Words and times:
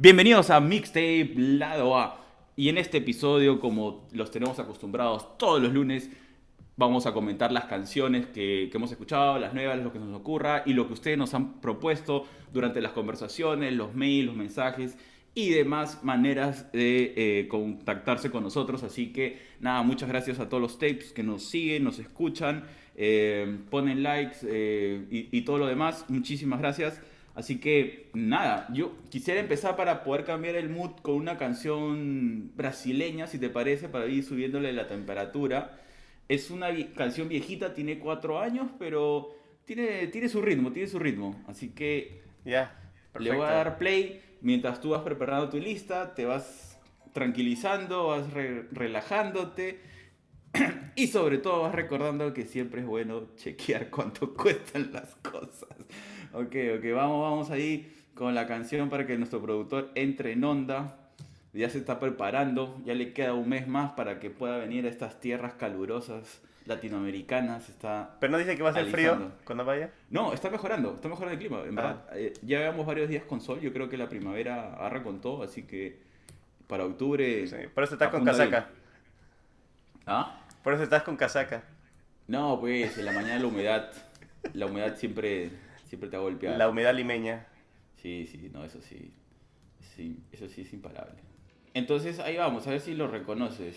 Bienvenidos 0.00 0.50
a 0.50 0.60
Mixtape 0.60 1.32
Lado 1.34 1.98
A. 1.98 2.24
Y 2.54 2.68
en 2.68 2.78
este 2.78 2.98
episodio, 2.98 3.58
como 3.58 4.06
los 4.12 4.30
tenemos 4.30 4.60
acostumbrados 4.60 5.36
todos 5.38 5.60
los 5.60 5.72
lunes, 5.72 6.08
vamos 6.76 7.06
a 7.06 7.12
comentar 7.12 7.50
las 7.50 7.64
canciones 7.64 8.26
que, 8.26 8.70
hemos 8.72 8.92
escuchado, 8.92 9.40
las 9.40 9.54
nuevas, 9.54 9.76
lo 9.80 9.92
que 9.92 9.98
nos 9.98 10.14
ocurra 10.14 10.62
y 10.64 10.74
lo 10.74 10.86
que 10.86 10.92
ustedes 10.92 11.18
nos 11.18 11.34
han 11.34 11.60
propuesto 11.60 12.26
durante 12.52 12.80
las 12.80 12.92
conversaciones, 12.92 13.72
los 13.72 13.92
mails, 13.96 14.26
los 14.26 14.36
mensajes 14.36 14.96
y 15.34 15.50
demás 15.50 16.04
maneras 16.04 16.70
de 16.70 17.14
eh, 17.16 17.48
contactarse 17.48 18.30
con 18.30 18.44
nosotros. 18.44 18.84
Así 18.84 19.12
que 19.12 19.40
nada, 19.58 19.82
muchas 19.82 20.08
gracias 20.08 20.38
a 20.38 20.48
todos 20.48 20.60
los 20.60 20.78
tapes 20.78 21.12
que 21.12 21.24
nos 21.24 21.42
siguen, 21.42 21.82
nos 21.82 21.98
escuchan, 21.98 22.62
eh, 22.94 23.58
ponen 23.68 24.04
likes 24.04 24.36
eh, 24.44 25.08
y 25.10 25.40
todo 25.42 25.58
lo 25.58 25.66
demás. 25.66 26.04
Muchísimas 26.06 26.60
gracias. 26.60 27.00
Así 27.38 27.60
que 27.60 28.10
nada, 28.14 28.66
yo 28.72 28.96
quisiera 29.10 29.38
empezar 29.38 29.76
para 29.76 30.02
poder 30.02 30.24
cambiar 30.24 30.56
el 30.56 30.68
mood 30.68 30.90
con 31.02 31.14
una 31.14 31.38
canción 31.38 32.50
brasileña, 32.56 33.28
si 33.28 33.38
te 33.38 33.48
parece, 33.48 33.88
para 33.88 34.06
ir 34.08 34.24
subiéndole 34.24 34.72
la 34.72 34.88
temperatura. 34.88 35.78
Es 36.28 36.50
una 36.50 36.66
canción 36.96 37.28
viejita, 37.28 37.74
tiene 37.74 38.00
cuatro 38.00 38.40
años, 38.40 38.72
pero 38.76 39.36
tiene, 39.64 40.08
tiene 40.08 40.28
su 40.28 40.42
ritmo, 40.42 40.72
tiene 40.72 40.88
su 40.88 40.98
ritmo. 40.98 41.40
Así 41.46 41.68
que 41.70 42.22
Ya. 42.44 42.74
le 43.20 43.30
voy 43.30 43.46
a 43.46 43.50
dar 43.52 43.78
play 43.78 44.20
mientras 44.40 44.80
tú 44.80 44.90
vas 44.90 45.02
preparando 45.02 45.48
tu 45.48 45.58
lista, 45.58 46.16
te 46.16 46.24
vas 46.24 46.80
tranquilizando, 47.12 48.08
vas 48.08 48.32
re- 48.32 48.64
relajándote 48.72 49.78
y 50.96 51.06
sobre 51.06 51.38
todo 51.38 51.62
vas 51.62 51.74
recordando 51.74 52.34
que 52.34 52.46
siempre 52.46 52.80
es 52.80 52.86
bueno 52.88 53.28
chequear 53.36 53.90
cuánto 53.90 54.34
cuestan 54.34 54.90
las 54.92 55.14
cosas. 55.16 55.68
Ok, 56.40 56.54
ok, 56.78 56.84
vamos, 56.94 57.20
vamos 57.30 57.50
ahí 57.50 57.92
con 58.14 58.34
la 58.34 58.46
canción 58.46 58.90
para 58.90 59.06
que 59.06 59.16
nuestro 59.16 59.40
productor 59.42 59.90
entre 59.94 60.32
en 60.32 60.44
onda. 60.44 60.96
Ya 61.52 61.68
se 61.70 61.78
está 61.78 61.98
preparando, 61.98 62.80
ya 62.84 62.94
le 62.94 63.12
queda 63.12 63.32
un 63.34 63.48
mes 63.48 63.66
más 63.66 63.92
para 63.92 64.20
que 64.20 64.30
pueda 64.30 64.58
venir 64.58 64.84
a 64.86 64.88
estas 64.88 65.18
tierras 65.18 65.54
calurosas 65.54 66.40
latinoamericanas. 66.66 67.68
Está 67.68 68.16
Pero 68.20 68.30
no 68.30 68.38
dice 68.38 68.54
que 68.56 68.62
va 68.62 68.70
a 68.70 68.74
ser 68.74 68.86
frío 68.86 69.32
cuando 69.44 69.64
vaya. 69.64 69.90
no, 70.10 70.32
está 70.34 70.50
mejorando, 70.50 70.94
está 70.94 71.08
mejorando 71.08 71.32
el 71.32 71.38
clima. 71.40 71.62
En 71.66 71.78
Ah. 71.78 72.04
eh, 72.12 72.34
ya 72.42 72.58
llevamos 72.60 72.86
varios 72.86 73.08
días 73.08 73.24
con 73.24 73.40
sol. 73.40 73.60
Yo 73.60 73.72
creo 73.72 73.88
que 73.88 73.96
la 73.96 74.08
primavera 74.08 74.74
agarra 74.74 75.02
con 75.02 75.20
todo, 75.20 75.42
así 75.42 75.62
que 75.62 75.98
para 76.68 76.84
octubre. 76.84 77.46
Sí, 77.46 77.56
por 77.74 77.82
eso 77.84 77.94
estás 77.94 78.10
con 78.10 78.24
casaca. 78.24 78.68
¿Ah? 80.06 80.40
Por 80.62 80.74
eso 80.74 80.82
estás 80.82 81.02
con 81.02 81.16
casaca. 81.16 81.62
No, 82.28 82.60
pues 82.60 82.98
en 82.98 83.06
la 83.06 83.12
mañana 83.12 83.38
la 83.40 83.46
humedad. 83.46 83.90
La 84.52 84.66
humedad 84.66 84.96
siempre, 84.96 85.50
siempre 85.88 86.08
te 86.08 86.16
va 86.16 86.22
a 86.22 86.24
golpear. 86.24 86.56
La 86.56 86.68
humedad 86.68 86.94
limeña. 86.94 87.46
Sí, 87.96 88.26
sí, 88.30 88.50
no, 88.52 88.64
eso 88.64 88.80
sí. 88.80 89.12
sí. 89.96 90.18
Eso 90.30 90.48
sí 90.48 90.62
es 90.62 90.72
imparable. 90.72 91.20
Entonces 91.74 92.18
ahí 92.20 92.36
vamos, 92.36 92.66
a 92.66 92.70
ver 92.70 92.80
si 92.80 92.94
lo 92.94 93.08
reconoces. 93.08 93.76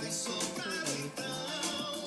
Vai 0.00 0.10
sobrar 0.10 0.84
então 1.04 2.06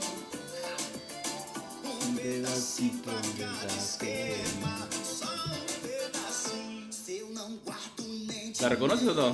um 1.86 2.16
pedacito 2.16 2.98
pra 3.04 3.14
cada 3.40 3.74
esquema, 3.74 4.90
só 5.02 5.26
um 5.26 5.66
pedacinho. 5.82 6.92
Se 6.92 7.20
eu 7.20 7.30
não 7.30 7.56
guardo 7.64 8.04
nem 8.28 8.52
¿La 8.60 8.68
reconoces 8.68 9.08
o 9.08 9.14
no? 9.14 9.34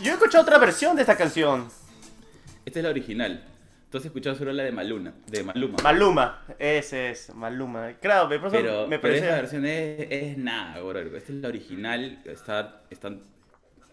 Yo 0.00 0.12
he 0.12 0.14
escuchado 0.14 0.42
otra 0.42 0.58
versión 0.58 0.94
de 0.94 1.02
esta 1.02 1.16
canción. 1.16 1.68
Esta 2.64 2.78
es 2.78 2.84
la 2.84 2.90
original. 2.90 3.51
Tú 3.92 3.98
has 3.98 4.06
escuchado 4.06 4.34
solo 4.34 4.52
la 4.54 4.62
de 4.64 4.72
Maluna, 4.72 5.14
de 5.26 5.44
Maluma. 5.44 5.76
Maluma. 5.84 6.42
Ese 6.58 7.10
es, 7.10 7.32
Maluma. 7.34 7.92
Claro, 8.00 8.26
me, 8.26 8.38
por 8.38 8.48
eso 8.48 8.56
Pero, 8.56 8.82
me 8.88 8.98
pero 8.98 9.02
parece. 9.02 9.26
esta 9.26 9.36
versión 9.36 9.66
es, 9.66 10.06
es 10.10 10.38
nada, 10.38 10.80
bro. 10.80 10.98
Esta 10.98 11.18
es 11.18 11.38
la 11.38 11.48
original. 11.48 12.18
Está, 12.24 12.82
están, 12.88 13.20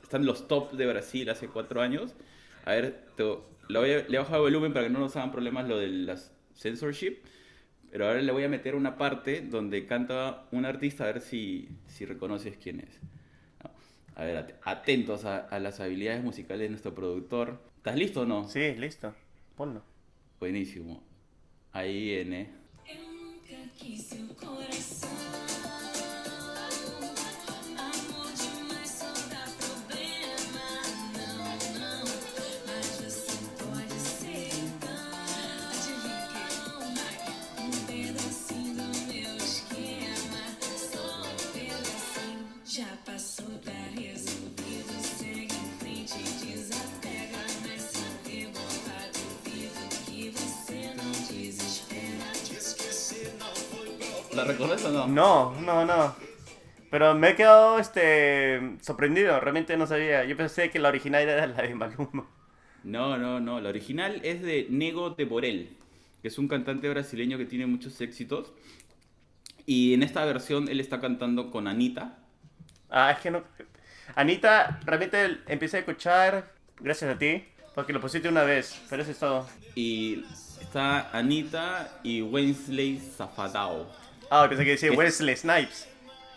están 0.01 0.25
los 0.25 0.47
top 0.47 0.71
de 0.71 0.87
Brasil 0.87 1.29
hace 1.29 1.49
cuatro 1.49 1.81
años. 1.81 2.15
A 2.63 2.71
ver, 2.71 3.07
te, 3.17 3.23
lo 3.23 3.79
voy 3.81 3.91
a- 3.91 4.07
le 4.07 4.15
he 4.15 4.19
bajado 4.19 4.37
el 4.47 4.53
volumen 4.53 4.71
para 4.73 4.85
que 4.87 4.89
no 4.89 4.99
nos 4.99 5.17
hagan 5.17 5.31
problemas 5.33 5.67
lo 5.67 5.77
de 5.77 5.89
las 5.89 6.31
censorship. 6.55 7.17
Pero 7.91 8.07
ahora 8.07 8.21
le 8.21 8.31
voy 8.31 8.45
a 8.45 8.49
meter 8.49 8.75
una 8.75 8.97
parte 8.97 9.41
donde 9.41 9.85
canta 9.85 10.45
un 10.51 10.63
artista 10.65 11.03
a 11.03 11.07
ver 11.07 11.19
si, 11.21 11.67
si 11.87 12.05
reconoces 12.05 12.55
quién 12.55 12.79
es. 12.79 13.01
No. 13.63 13.71
A 14.15 14.23
ver, 14.23 14.37
at- 14.37 14.51
atentos 14.63 15.25
a, 15.25 15.39
a 15.39 15.59
las 15.59 15.81
habilidades 15.81 16.23
musicales 16.23 16.61
de 16.61 16.69
nuestro 16.69 16.95
productor. 16.95 17.59
¿Estás 17.77 17.97
listo 17.97 18.21
o 18.21 18.25
no? 18.25 18.47
Sí, 18.47 18.75
listo. 18.75 19.13
Ponlo. 19.57 19.83
Buenísimo. 20.39 21.03
Ahí 21.73 22.01
viene. 22.01 22.49
Nunca. 24.17 25.48
Problema. 54.55 54.75
¿La 54.75 54.77
reconoces 54.77 54.85
o 54.85 54.91
no? 54.91 55.07
No, 55.07 55.61
no, 55.61 55.85
no. 55.85 56.15
Pero 56.89 57.13
me 57.13 57.29
he 57.29 57.35
quedado 57.35 57.77
este 57.77 58.77
sorprendido. 58.81 59.39
Realmente 59.39 59.77
no 59.77 59.85
sabía. 59.85 60.23
Yo 60.25 60.35
pensé 60.35 60.69
que 60.69 60.79
la 60.79 60.89
original 60.89 61.21
era 61.21 61.45
la 61.45 61.61
de 61.61 61.75
Maluma. 61.75 62.27
No, 62.83 63.17
no, 63.17 63.39
no. 63.39 63.59
La 63.59 63.69
original 63.69 64.21
es 64.23 64.41
de 64.41 64.67
Nego 64.69 65.11
de 65.11 65.25
Borel, 65.25 65.77
que 66.21 66.29
es 66.29 66.37
un 66.37 66.47
cantante 66.47 66.89
brasileño 66.89 67.37
que 67.37 67.45
tiene 67.45 67.65
muchos 67.67 67.99
éxitos. 68.01 68.53
Y 69.65 69.93
en 69.93 70.01
esta 70.01 70.25
versión 70.25 70.67
él 70.67 70.79
está 70.79 70.99
cantando 70.99 71.51
con 71.51 71.67
Anita. 71.67 72.17
Ah, 72.89 73.11
es 73.11 73.19
que 73.19 73.29
no. 73.29 73.43
Anita, 74.15 74.79
realmente 74.85 75.37
empecé 75.47 75.77
a 75.77 75.79
escuchar 75.81 76.53
gracias 76.79 77.15
a 77.15 77.19
ti. 77.19 77.43
Porque 77.75 77.93
lo 77.93 78.01
pusiste 78.01 78.27
una 78.27 78.43
vez. 78.43 78.81
Pero 78.89 79.03
eso 79.03 79.11
es 79.11 79.19
todo. 79.19 79.47
Y 79.75 80.23
está 80.59 81.11
Anita 81.11 81.99
y 82.03 82.21
Wesley 82.21 82.97
Zafadao. 82.99 83.87
Ah, 84.29 84.45
pensé 84.47 84.63
que 84.63 84.71
decía. 84.71 84.91
Wesley 84.91 85.35
Snipes. 85.35 85.87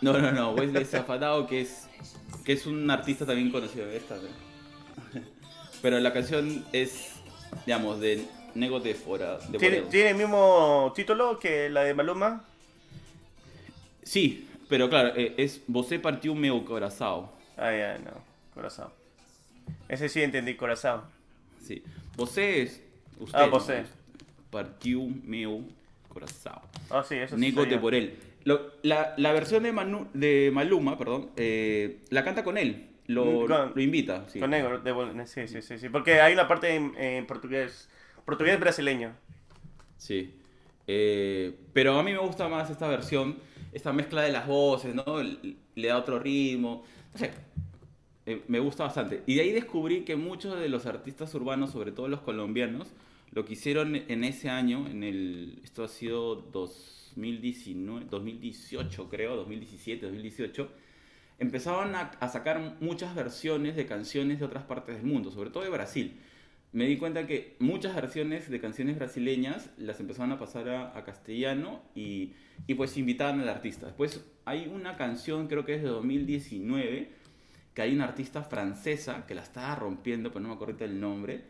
No, 0.01 0.13
no, 0.13 0.31
no. 0.31 0.51
Wesley 0.51 0.85
Zafadao, 0.85 1.47
que 1.47 1.61
es, 1.61 1.87
que 2.43 2.53
es 2.53 2.65
un 2.65 2.89
artista 2.89 3.25
también 3.25 3.51
conocido 3.51 3.85
de 3.85 3.97
esta. 3.97 4.15
¿no? 4.15 5.21
Pero 5.81 5.99
la 5.99 6.11
canción 6.11 6.65
es, 6.73 7.11
digamos, 7.65 7.99
de 7.99 8.25
Nego 8.55 8.79
de, 8.79 8.95
Fora, 8.95 9.37
de 9.37 9.57
¿Tiene, 9.57 9.77
Borel. 9.77 9.91
¿Tiene 9.91 10.09
el 10.11 10.15
mismo 10.15 10.91
título 10.95 11.39
que 11.39 11.69
la 11.69 11.83
de 11.83 11.93
Maluma? 11.93 12.43
Sí, 14.03 14.49
pero 14.67 14.89
claro, 14.89 15.13
eh, 15.15 15.33
es 15.37 15.61
Você 15.67 15.97
partiu 15.97 16.35
meu 16.35 16.61
coração. 16.63 17.29
Ah, 17.57 17.71
ya, 17.71 17.97
no. 17.99 18.11
Corazón. 18.53 18.89
Ese 19.87 20.09
sí 20.09 20.21
entendí, 20.21 20.55
corazón. 20.55 21.01
Sí. 21.61 21.83
Você 22.15 22.63
es 22.63 22.81
usted. 23.19 23.39
Ah, 23.39 23.45
¿no? 23.45 23.51
você. 23.51 23.85
Partiu 24.51 25.11
meu 25.23 25.63
coração. 26.13 26.61
Ah, 26.89 27.03
sí, 27.07 27.15
eso 27.15 27.35
sí. 27.37 27.51
Soy 27.51 27.69
de. 27.69 27.77
Borel. 27.77 28.17
Lo- 28.45 28.73
la, 28.83 29.13
la 29.17 29.31
versión 29.33 29.63
de, 29.63 29.71
Manu- 29.73 30.07
de 30.13 30.51
Maluma, 30.53 30.97
perdón, 30.97 31.29
eh, 31.37 31.99
la 32.09 32.23
canta 32.23 32.43
con 32.43 32.57
él. 32.57 32.89
Lo, 33.07 33.25
Mm, 33.25 33.47
con- 33.47 33.71
lo 33.75 33.81
invita. 33.81 34.25
Sí. 34.29 34.39
Con 34.39 34.49
negro, 34.51 34.79
de 34.79 35.27
sí, 35.27 35.47
sí, 35.47 35.61
sí, 35.61 35.77
sí. 35.77 35.89
Porque 35.89 36.21
hay 36.21 36.33
una 36.33 36.47
parte 36.47 36.75
en, 36.75 36.93
en 36.97 37.25
portugués. 37.25 37.89
Portugués 38.25 38.59
brasileño. 38.59 39.13
Sí. 39.97 40.33
Eh, 40.87 41.53
pero 41.73 41.97
a 41.99 42.03
mí 42.03 42.11
me 42.11 42.17
gusta 42.19 42.47
más 42.49 42.69
esta 42.69 42.87
versión, 42.87 43.37
esta 43.73 43.93
mezcla 43.93 44.21
de 44.21 44.31
las 44.31 44.47
voces, 44.47 44.93
¿no? 44.95 45.21
Le 45.23 45.55
le 45.75 45.87
da 45.87 45.97
otro 45.97 46.19
ritmo. 46.19 46.83
No 47.13 47.19
sé. 47.19 47.31
eh, 48.25 48.41
me 48.47 48.59
gusta 48.59 48.83
bastante. 48.85 49.23
Y 49.25 49.35
de 49.35 49.41
ahí 49.41 49.51
descubrí 49.51 50.01
que 50.05 50.15
muchos 50.15 50.59
de 50.59 50.69
los 50.69 50.85
artistas 50.85 51.33
urbanos, 51.35 51.71
sobre 51.71 51.91
todo 51.91 52.07
los 52.07 52.21
colombianos, 52.21 52.93
lo 53.33 53.45
que 53.45 53.53
hicieron 53.53 53.95
en 53.95 54.23
ese 54.23 54.49
año, 54.49 54.87
en 54.87 55.03
el, 55.03 55.59
esto 55.63 55.83
ha 55.83 55.87
sido 55.87 56.35
2019, 56.35 58.05
2018 58.09 59.09
creo, 59.09 59.35
2017, 59.35 60.05
2018, 60.05 60.69
empezaban 61.39 61.95
a, 61.95 62.01
a 62.19 62.29
sacar 62.29 62.77
muchas 62.79 63.15
versiones 63.15 63.75
de 63.75 63.87
canciones 63.87 64.39
de 64.39 64.45
otras 64.45 64.63
partes 64.65 64.97
del 64.97 65.05
mundo, 65.05 65.31
sobre 65.31 65.49
todo 65.49 65.63
de 65.63 65.69
Brasil. 65.69 66.19
Me 66.73 66.85
di 66.85 66.97
cuenta 66.97 67.27
que 67.27 67.55
muchas 67.59 67.95
versiones 67.95 68.49
de 68.49 68.59
canciones 68.59 68.97
brasileñas 68.97 69.69
las 69.77 69.99
empezaban 69.99 70.31
a 70.31 70.39
pasar 70.39 70.69
a, 70.69 70.97
a 70.97 71.03
castellano 71.03 71.81
y, 71.95 72.33
y 72.67 72.75
pues 72.75 72.97
invitaban 72.97 73.39
al 73.39 73.49
artista. 73.49 73.87
Después 73.87 74.23
hay 74.45 74.67
una 74.67 74.95
canción, 74.95 75.47
creo 75.47 75.65
que 75.65 75.75
es 75.75 75.81
de 75.81 75.89
2019, 75.89 77.09
que 77.73 77.81
hay 77.81 77.93
una 77.93 78.05
artista 78.05 78.43
francesa 78.43 79.25
que 79.25 79.33
la 79.33 79.41
estaba 79.41 79.75
rompiendo, 79.75 80.29
pero 80.29 80.41
no 80.41 80.49
me 80.49 80.55
acuerdo 80.55 80.85
el 80.85 80.99
nombre, 80.99 81.45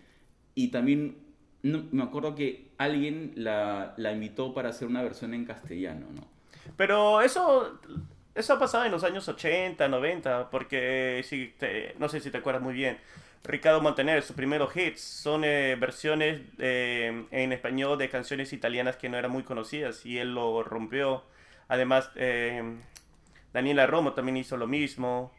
y 0.56 0.69
también 0.69 1.23
no- 1.63 1.86
me 1.92 2.04
acuerdo 2.04 2.36
que 2.36 2.68
alguien 2.77 3.33
la, 3.36 3.94
la 3.98 4.12
invitó 4.12 4.54
para 4.54 4.69
hacer 4.69 4.88
una 4.88 5.01
versión 5.04 5.33
en 5.33 5.45
castellano, 5.45 6.07
¿no? 6.15 6.27
Pero 6.77 7.21
eso, 7.21 7.80
eso 8.36 8.54
ha 8.54 8.60
pasado 8.60 8.86
en 8.86 8.92
los 8.92 9.04
años 9.04 9.27
80, 9.27 9.88
90, 9.88 10.50
porque 10.50 11.24
si 11.27 11.54
te- 11.57 11.95
no 12.00 12.10
sé 12.10 12.19
si 12.19 12.31
te 12.31 12.38
acuerdas 12.39 12.63
muy 12.63 12.74
bien, 12.74 12.98
Ricardo 13.44 13.81
Montaner, 13.81 14.21
sus 14.24 14.36
primeros 14.36 14.75
hits 14.75 15.01
son 15.01 15.44
eh, 15.44 15.75
versiones 15.80 16.42
eh, 16.60 17.25
en 17.31 17.51
español 17.54 17.98
de 17.98 18.10
canciones 18.10 18.54
italianas 18.54 18.95
que 18.98 19.10
no 19.10 19.18
eran 19.18 19.31
muy 19.31 19.44
conocidas 19.44 20.06
y 20.06 20.18
él 20.19 20.33
lo 20.33 20.63
rompió. 20.63 21.24
Además, 21.68 22.10
eh, 22.15 22.63
Daniela 23.54 23.88
Romo 23.88 24.13
también 24.13 24.38
hizo 24.38 24.57
lo 24.57 24.68
mismo. 24.68 25.31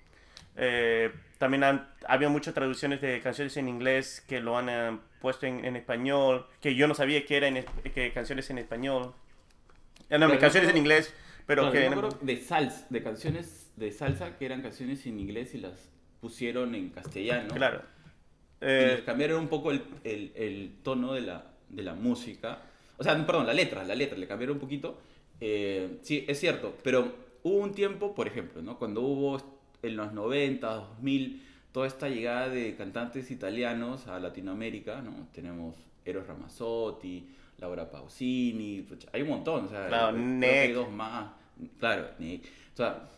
También 1.38 1.64
había 2.06 2.28
muchas 2.28 2.54
traducciones 2.54 3.00
de 3.00 3.20
canciones 3.20 3.56
en 3.56 3.68
inglés 3.68 4.24
que 4.28 4.40
lo 4.40 4.56
han 4.56 5.00
puesto 5.24 5.46
en, 5.46 5.64
en 5.64 5.74
español, 5.74 6.46
que 6.60 6.74
yo 6.74 6.86
no 6.86 6.94
sabía 6.94 7.24
que 7.24 7.36
eran 7.38 7.54
que 7.94 8.12
canciones 8.12 8.48
en 8.50 8.58
español. 8.58 9.12
Eh, 10.10 10.18
no, 10.18 10.26
Claro, 10.26 10.38
canciones 10.38 10.68
en 10.70 10.76
inglés, 10.76 11.14
pero 11.46 11.62
Claro, 11.70 11.72
que... 11.72 11.96
yo 11.96 12.18
me 12.20 12.34
de 12.34 12.40
salsa, 12.42 12.86
de 12.90 13.02
canciones 13.02 13.72
de 13.76 13.90
salsa 13.90 14.36
que 14.38 14.44
eran 14.44 14.60
canciones 14.60 15.04
en 15.06 15.18
inglés 15.18 15.54
y 15.54 15.58
las 15.58 15.90
pusieron 16.20 16.74
en 16.74 16.90
castellano. 16.90 17.54
Claro. 17.54 17.80
Eh, 18.60 19.02
cambiaron 19.06 19.40
un 19.40 19.48
poco 19.48 19.70
el, 19.70 19.82
el- 20.04 20.32
el 20.36 20.76
tono 20.82 21.14
de 21.14 21.22
la, 21.22 21.52
de 21.70 21.82
la 21.82 21.94
música. 21.94 22.60
O 22.98 23.02
sea, 23.02 23.14
perdón, 23.26 23.46
la 23.46 23.54
letra, 23.54 23.82
la 23.84 23.94
letra, 23.94 24.16
le 24.18 24.26
cambiaron 24.26 24.56
un 24.56 24.60
poquito. 24.60 25.00
Eh, 25.40 25.98
sí, 26.02 26.24
es 26.28 26.38
cierto, 26.38 26.76
pero 26.82 27.14
hubo 27.42 27.56
un 27.56 27.72
tiempo, 27.72 28.14
por 28.14 28.26
ejemplo, 28.28 28.60
¿no? 28.62 28.78
cuando 28.78 29.00
hubo 29.00 29.40
en 29.82 29.96
los 29.96 30.12
90, 30.12 30.66
2000, 30.68 31.43
toda 31.74 31.88
esta 31.88 32.08
llegada 32.08 32.48
de 32.48 32.76
cantantes 32.76 33.32
italianos 33.32 34.06
a 34.06 34.20
Latinoamérica, 34.20 35.02
¿no? 35.02 35.26
Tenemos 35.34 35.74
Eros 36.04 36.24
Ramazzotti, 36.24 37.28
Laura 37.58 37.90
Pausini, 37.90 38.86
hay 39.12 39.22
un 39.22 39.28
montón, 39.28 39.64
o 39.64 39.68
sea, 39.68 39.88
Claro, 39.88 40.16
hay 40.16 40.70
dos 40.70 40.88
más, 40.92 41.32
claro, 41.80 42.10
Nick. 42.20 42.44
O 42.74 42.76
sea, 42.76 43.08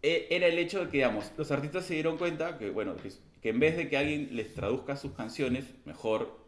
e- 0.00 0.28
era 0.30 0.46
el 0.46 0.56
hecho 0.56 0.84
de 0.84 0.86
que, 0.86 0.98
digamos, 0.98 1.32
los 1.36 1.50
artistas 1.50 1.84
se 1.84 1.94
dieron 1.94 2.16
cuenta 2.16 2.56
que, 2.58 2.70
bueno, 2.70 2.94
que, 2.96 3.10
que 3.42 3.48
en 3.48 3.58
vez 3.58 3.76
de 3.76 3.88
que 3.88 3.96
alguien 3.96 4.28
les 4.36 4.54
traduzca 4.54 4.94
sus 4.96 5.10
canciones, 5.10 5.64
mejor 5.84 6.38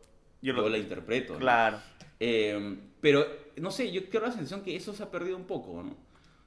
Yo 0.40 0.52
la 0.52 0.78
interpreto. 0.78 1.32
¿no? 1.32 1.38
claro. 1.40 1.81
Eh, 2.20 2.78
pero, 3.00 3.26
no 3.56 3.72
sé, 3.72 3.90
yo 3.90 4.08
creo 4.08 4.22
la 4.22 4.31
sensación 4.31 4.62
que 4.62 4.76
eso 4.76 4.94
se 4.94 5.02
ha 5.02 5.10
perdido 5.10 5.37
un 5.37 5.46
poco, 5.46 5.82
¿no? 5.82 5.96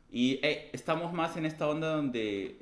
Y 0.09 0.39
eh, 0.41 0.69
estamos 0.71 1.11
más 1.11 1.35
en 1.35 1.45
esta 1.45 1.67
onda 1.67 1.97
donde, 1.97 2.61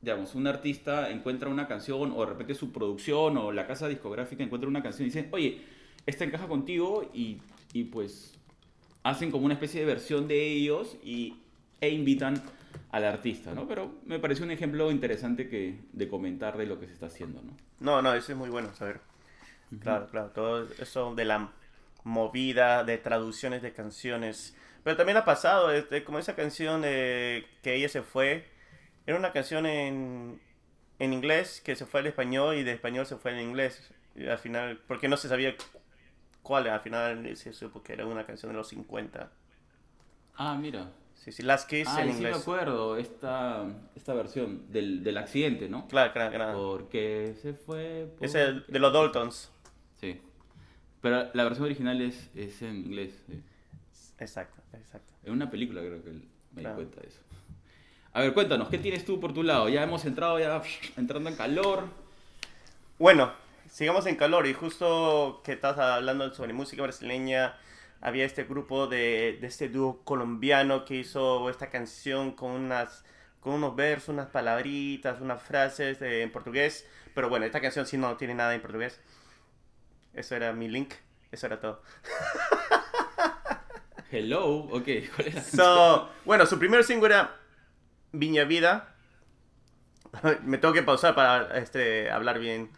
digamos, 0.00 0.34
un 0.34 0.46
artista 0.46 1.10
encuentra 1.10 1.48
una 1.48 1.66
canción 1.66 2.12
o 2.14 2.20
de 2.20 2.26
repente 2.26 2.54
su 2.54 2.72
producción 2.72 3.36
o 3.36 3.52
la 3.52 3.66
casa 3.66 3.88
discográfica 3.88 4.42
encuentra 4.44 4.68
una 4.68 4.82
canción 4.82 5.06
y 5.06 5.10
dice, 5.10 5.28
oye, 5.32 5.62
esta 6.06 6.24
encaja 6.24 6.46
contigo 6.46 7.10
y, 7.12 7.38
y 7.72 7.84
pues 7.84 8.38
hacen 9.02 9.30
como 9.30 9.44
una 9.44 9.54
especie 9.54 9.80
de 9.80 9.86
versión 9.86 10.28
de 10.28 10.40
ellos 10.46 10.96
y, 11.02 11.36
e 11.80 11.90
invitan 11.90 12.42
al 12.90 13.04
artista, 13.04 13.52
¿no? 13.54 13.66
Pero 13.66 13.94
me 14.06 14.18
pareció 14.18 14.44
un 14.44 14.50
ejemplo 14.50 14.90
interesante 14.90 15.48
que, 15.48 15.78
de 15.92 16.08
comentar 16.08 16.56
de 16.56 16.66
lo 16.66 16.78
que 16.80 16.86
se 16.86 16.92
está 16.92 17.06
haciendo, 17.06 17.42
¿no? 17.42 17.56
No, 17.80 18.02
no, 18.02 18.14
eso 18.14 18.32
es 18.32 18.38
muy 18.38 18.50
bueno 18.50 18.74
saber. 18.74 19.00
Claro, 19.80 20.08
claro, 20.08 20.30
todo 20.30 20.66
eso 20.78 21.14
de 21.14 21.24
la 21.24 21.52
movida 22.04 22.84
de 22.84 22.98
traducciones 22.98 23.62
de 23.62 23.72
canciones. 23.72 24.56
Pero 24.82 24.96
también 24.96 25.18
ha 25.18 25.24
pasado, 25.24 25.70
este, 25.70 26.04
como 26.04 26.18
esa 26.18 26.34
canción 26.34 26.80
de 26.80 27.46
que 27.62 27.74
ella 27.74 27.88
se 27.88 28.02
fue, 28.02 28.46
era 29.08 29.16
una 29.18 29.32
canción 29.32 29.64
en, 29.64 30.38
en 30.98 31.12
inglés 31.14 31.62
que 31.64 31.74
se 31.76 31.86
fue 31.86 32.00
al 32.00 32.06
español 32.08 32.56
y 32.56 32.62
de 32.62 32.72
español 32.72 33.06
se 33.06 33.16
fue 33.16 33.30
al 33.32 33.40
inglés. 33.40 33.90
Y 34.14 34.26
al 34.26 34.36
final, 34.38 34.80
porque 34.86 35.08
no 35.08 35.16
se 35.16 35.28
sabía 35.28 35.54
cuál, 36.42 36.68
al 36.68 36.80
final 36.80 37.34
se 37.36 37.54
supo 37.54 37.82
que 37.82 37.94
era 37.94 38.04
una 38.04 38.26
canción 38.26 38.52
de 38.52 38.58
los 38.58 38.68
50. 38.68 39.30
Ah, 40.36 40.56
mira. 40.60 40.90
Sí, 41.14 41.32
sí, 41.32 41.42
Last 41.42 41.68
Kiss 41.70 41.88
Ah, 41.88 42.02
en 42.02 42.08
sí 42.08 42.12
me 42.12 42.28
inglés. 42.28 42.36
acuerdo, 42.42 42.96
esta, 42.98 43.64
esta 43.96 44.12
versión 44.12 44.70
del, 44.70 45.02
del 45.02 45.16
accidente, 45.16 45.68
¿no? 45.70 45.88
Claro, 45.88 46.12
claro, 46.12 46.34
claro. 46.34 46.58
Porque 46.58 47.34
se 47.40 47.54
fue... 47.54 48.08
Es 48.20 48.34
el 48.34 48.64
de 48.68 48.78
los 48.78 48.92
Daltons. 48.92 49.50
Sí. 49.96 50.20
Pero 51.00 51.30
la 51.32 51.44
versión 51.44 51.64
original 51.64 52.00
es, 52.02 52.30
es 52.34 52.60
en 52.62 52.76
inglés. 52.76 53.22
sí. 53.26 53.42
Exacto, 54.18 54.60
exacto. 54.74 55.12
En 55.24 55.32
una 55.32 55.48
película 55.50 55.80
creo 55.80 56.02
que 56.04 56.10
me 56.10 56.60
Claro. 56.60 56.76
di 56.76 56.84
cuenta 56.84 57.00
de 57.00 57.06
eso. 57.08 57.20
A 58.12 58.20
ver, 58.22 58.32
cuéntanos, 58.34 58.68
¿qué 58.68 58.78
tienes 58.78 59.04
tú 59.04 59.20
por 59.20 59.32
tu 59.32 59.42
lado? 59.42 59.68
Ya 59.68 59.82
hemos 59.82 60.04
entrado, 60.04 60.38
ya 60.38 60.62
entrando 60.96 61.28
en 61.30 61.36
calor. 61.36 61.84
Bueno, 62.98 63.32
sigamos 63.70 64.06
en 64.06 64.16
calor 64.16 64.46
y 64.46 64.54
justo 64.54 65.40
que 65.44 65.52
estás 65.52 65.78
hablando 65.78 66.32
sobre 66.34 66.52
música 66.52 66.82
brasileña, 66.82 67.56
había 68.00 68.24
este 68.24 68.44
grupo 68.44 68.86
de, 68.86 69.38
de 69.40 69.46
este 69.46 69.68
dúo 69.68 70.02
colombiano 70.04 70.84
que 70.84 70.96
hizo 70.96 71.48
esta 71.50 71.70
canción 71.70 72.32
con 72.32 72.52
unas 72.52 73.04
con 73.40 73.52
unos 73.54 73.76
versos, 73.76 74.08
unas 74.08 74.26
palabritas, 74.26 75.20
unas 75.20 75.40
frases 75.40 76.00
de- 76.00 76.22
en 76.22 76.32
portugués, 76.32 76.84
pero 77.14 77.28
bueno, 77.28 77.46
esta 77.46 77.60
canción 77.60 77.86
sí 77.86 77.96
no 77.96 78.16
tiene 78.16 78.34
nada 78.34 78.52
en 78.52 78.60
portugués. 78.60 79.00
Eso 80.12 80.34
era 80.34 80.52
mi 80.52 80.66
link, 80.68 80.94
eso 81.30 81.46
era 81.46 81.60
todo. 81.60 81.80
Hello, 84.10 84.46
ok, 84.72 84.88
¿cuál 85.14 85.28
es 85.28 85.34
la 85.34 85.42
So, 85.42 86.08
bueno, 86.24 86.46
su 86.46 86.58
primer 86.58 86.82
single 86.82 87.06
era 87.06 87.36
Viña 88.12 88.44
Vida. 88.44 88.94
Me 90.44 90.58
tengo 90.58 90.72
que 90.74 90.82
pausar 90.82 91.14
para 91.14 91.58
este, 91.58 92.10
hablar 92.10 92.38
bien. 92.38 92.70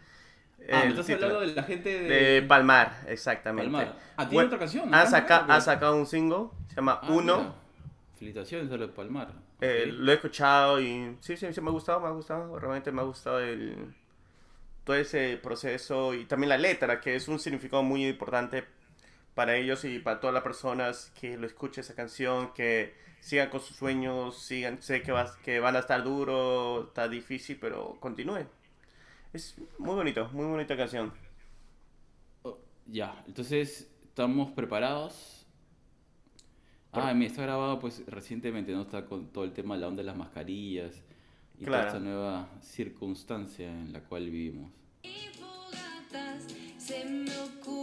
Ah, 0.71 0.81
me 0.83 0.89
estás 0.89 1.05
título. 1.07 1.25
hablando 1.27 1.47
de 1.47 1.55
la 1.55 1.63
gente 1.63 1.89
de... 2.01 2.09
De 2.09 2.41
Palmar, 2.43 3.01
exactamente. 3.07 3.71
Palmar. 3.71 3.95
Ah, 4.15 4.23
tiene 4.29 4.33
Bueno, 4.35 4.47
otra 4.47 4.59
canción. 4.59 4.93
Ha, 4.93 5.05
saca- 5.07 5.45
ha 5.47 5.61
sacado 5.61 5.95
un 5.95 6.05
single, 6.05 6.49
se 6.69 6.75
llama 6.75 6.99
Ah, 7.01 7.07
Uno. 7.09 7.37
mira. 7.37 7.53
Felicitaciones 8.19 8.71
a 8.71 8.77
los 8.77 8.89
de 8.89 8.93
Palmar. 8.93 9.31
Eh, 9.61 9.87
lo 9.91 10.11
he 10.11 10.15
escuchado 10.15 10.79
y 10.79 11.17
sí, 11.21 11.35
sí, 11.37 11.51
sí, 11.53 11.61
me 11.61 11.69
ha 11.69 11.71
gustado, 11.71 11.99
me 11.99 12.07
ha 12.07 12.11
gustado. 12.11 12.59
Realmente 12.59 12.91
me 12.91 13.01
ha 13.01 13.05
gustado 13.05 13.39
el, 13.39 13.93
todo 14.83 14.95
ese 14.95 15.39
proceso 15.41 16.13
y 16.13 16.25
también 16.25 16.49
la 16.49 16.57
letra, 16.57 16.99
que 17.01 17.15
es 17.15 17.27
un 17.27 17.39
significado 17.39 17.81
muy 17.81 18.05
importante 18.05 18.65
para 19.35 19.55
ellos 19.55 19.83
y 19.85 19.99
para 19.99 20.19
todas 20.19 20.33
las 20.33 20.43
personas 20.43 21.11
que 21.19 21.37
lo 21.37 21.47
escuchen 21.47 21.81
esa 21.83 21.95
canción, 21.95 22.53
que 22.53 22.93
sigan 23.21 23.49
con 23.49 23.61
sus 23.61 23.77
sueños, 23.77 24.37
sigan, 24.41 24.81
sé 24.81 25.01
que, 25.01 25.11
vas, 25.11 25.35
que 25.37 25.59
van 25.59 25.75
a 25.75 25.79
estar 25.79 26.03
duro, 26.03 26.85
está 26.87 27.07
difícil, 27.07 27.57
pero 27.59 27.97
continúen. 27.99 28.47
Es 29.33 29.55
muy 29.77 29.95
bonito, 29.95 30.29
muy 30.33 30.45
bonita 30.45 30.75
canción. 30.75 31.13
Oh, 32.43 32.57
ya, 32.87 33.23
entonces, 33.27 33.89
¿estamos 34.03 34.51
preparados? 34.51 35.45
Ah, 36.93 37.13
mira, 37.13 37.27
está 37.31 37.43
grabado 37.43 37.79
pues 37.79 38.05
recientemente, 38.07 38.73
¿no? 38.73 38.81
Está 38.81 39.05
con 39.05 39.27
todo 39.31 39.45
el 39.45 39.53
tema 39.53 39.75
de 39.75 39.81
la 39.81 39.87
onda 39.87 40.01
de 40.01 40.07
las 40.07 40.17
mascarillas 40.17 41.01
y 41.57 41.63
Claro. 41.63 41.83
toda 41.87 41.87
esta 41.87 41.99
nueva 41.99 42.49
circunstancia 42.61 43.69
en 43.71 43.93
la 43.93 44.01
cual 44.01 44.29
vivimos. 44.29 44.71
Y 45.03 45.29
fogatas, 45.37 46.43
se 46.77 47.05
me 47.05 47.31
ocurrió 47.37 47.80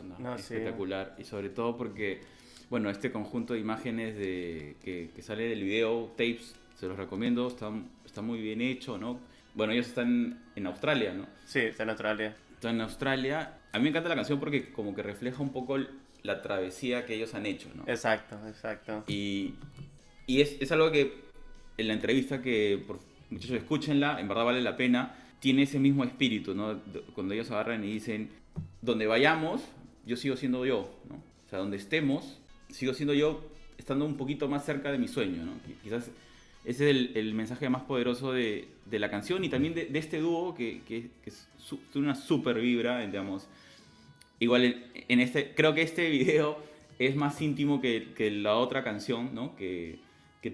¿no? 0.00 0.16
Sí. 0.38 0.54
Espectacular. 0.54 1.16
Y 1.18 1.24
sobre 1.24 1.50
todo 1.50 1.76
porque, 1.76 2.20
bueno, 2.70 2.88
este 2.88 3.10
conjunto 3.10 3.54
de 3.54 3.60
imágenes 3.60 4.16
de, 4.16 4.76
que, 4.82 5.10
que 5.14 5.22
sale 5.22 5.48
del 5.48 5.62
video, 5.62 6.12
tapes, 6.16 6.54
se 6.76 6.86
los 6.86 6.96
recomiendo, 6.96 7.48
está, 7.48 7.70
está 8.04 8.22
muy 8.22 8.40
bien 8.40 8.60
hecho, 8.60 8.96
¿no? 8.96 9.18
Bueno, 9.54 9.72
ellos 9.72 9.88
están 9.88 10.42
en 10.56 10.66
Australia, 10.66 11.12
¿no? 11.12 11.26
Sí, 11.44 11.60
está 11.60 11.82
en 11.82 11.90
Australia. 11.90 12.36
Están 12.54 12.76
en 12.76 12.80
Australia. 12.82 13.58
A 13.72 13.78
mí 13.78 13.84
me 13.84 13.90
encanta 13.90 14.08
la 14.08 14.14
canción 14.14 14.38
porque 14.38 14.70
como 14.72 14.94
que 14.94 15.02
refleja 15.02 15.42
un 15.42 15.50
poco 15.50 15.78
la 16.22 16.40
travesía 16.40 17.04
que 17.04 17.14
ellos 17.14 17.34
han 17.34 17.46
hecho, 17.46 17.68
¿no? 17.74 17.84
Exacto, 17.86 18.38
exacto. 18.48 19.04
Y, 19.08 19.54
y 20.26 20.40
es, 20.40 20.56
es 20.60 20.72
algo 20.72 20.90
que 20.90 21.22
en 21.76 21.88
la 21.88 21.94
entrevista 21.94 22.40
que, 22.40 22.82
por, 22.86 23.00
muchachos, 23.30 23.56
escúchenla, 23.56 24.20
en 24.20 24.28
verdad 24.28 24.44
vale 24.44 24.62
la 24.62 24.76
pena, 24.76 25.14
tiene 25.40 25.62
ese 25.62 25.78
mismo 25.78 26.04
espíritu, 26.04 26.54
¿no? 26.54 26.80
Cuando 27.14 27.34
ellos 27.34 27.50
agarran 27.50 27.82
y 27.84 27.92
dicen, 27.92 28.30
donde 28.80 29.06
vayamos, 29.06 29.62
yo 30.06 30.16
sigo 30.16 30.36
siendo 30.36 30.64
yo, 30.66 30.90
¿no? 31.08 31.16
O 31.16 31.50
sea, 31.50 31.58
donde 31.58 31.76
estemos, 31.76 32.38
sigo 32.70 32.94
siendo 32.94 33.14
yo, 33.14 33.42
estando 33.78 34.04
un 34.04 34.16
poquito 34.16 34.48
más 34.48 34.64
cerca 34.64 34.90
de 34.92 34.98
mi 34.98 35.08
sueño, 35.08 35.42
Quizás 35.82 36.10
ese 36.64 36.90
es 36.90 37.16
el, 37.16 37.34
mensaje 37.34 37.68
más 37.68 37.82
poderoso 37.82 38.32
de, 38.32 38.68
de 38.86 38.98
la 39.00 39.10
canción 39.10 39.42
y 39.44 39.48
también 39.48 39.74
de, 39.74 39.86
de 39.86 39.98
este 39.98 40.20
dúo 40.20 40.54
que, 40.54 40.82
que, 40.86 41.10
que 41.22 41.30
es 41.30 41.48
una 41.94 42.14
super 42.14 42.60
vibra, 42.60 43.04
digamos. 43.04 43.48
Igual 44.38 44.84
en, 45.08 45.20
este, 45.20 45.54
creo 45.54 45.74
que 45.74 45.82
este 45.82 46.08
video 46.08 46.58
es 46.98 47.16
más 47.16 47.40
íntimo 47.40 47.80
que, 47.80 48.12
que 48.14 48.30
la 48.30 48.56
otra 48.56 48.84
canción, 48.84 49.34
¿no? 49.34 49.56
Que, 49.56 49.98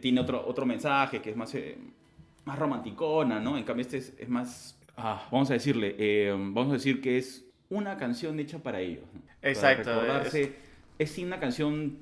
tiene 0.03 0.21
otro, 0.21 0.47
otro 0.47 0.67
mensaje, 0.67 1.23
que 1.23 1.31
es 1.31 1.37
más, 1.37 1.55
eh, 1.55 1.79
más 2.45 2.59
romanticona, 2.59 3.41
¿no? 3.41 3.57
En 3.57 3.65
cambio 3.65 3.83
este 3.83 3.97
es, 3.97 4.15
es 4.19 4.29
más, 4.29 4.79
ah, 4.99 5.27
vamos 5.33 5.51
a 5.51 5.55
decirle, 5.55 5.95
eh, 5.99 6.31
vamos 6.31 6.69
a 6.69 6.75
decir 6.75 7.01
que 7.01 7.17
es 7.17 7.48
una 7.71 7.97
canción 7.97 8.39
hecha 8.41 8.59
para 8.59 8.81
ellos. 8.81 9.05
¿no? 9.13 9.21
Para 9.21 9.53
Exacto, 9.53 9.91
recordarse. 9.91 10.57
Es, 10.99 11.19
una 11.19 11.39
canción 11.39 11.99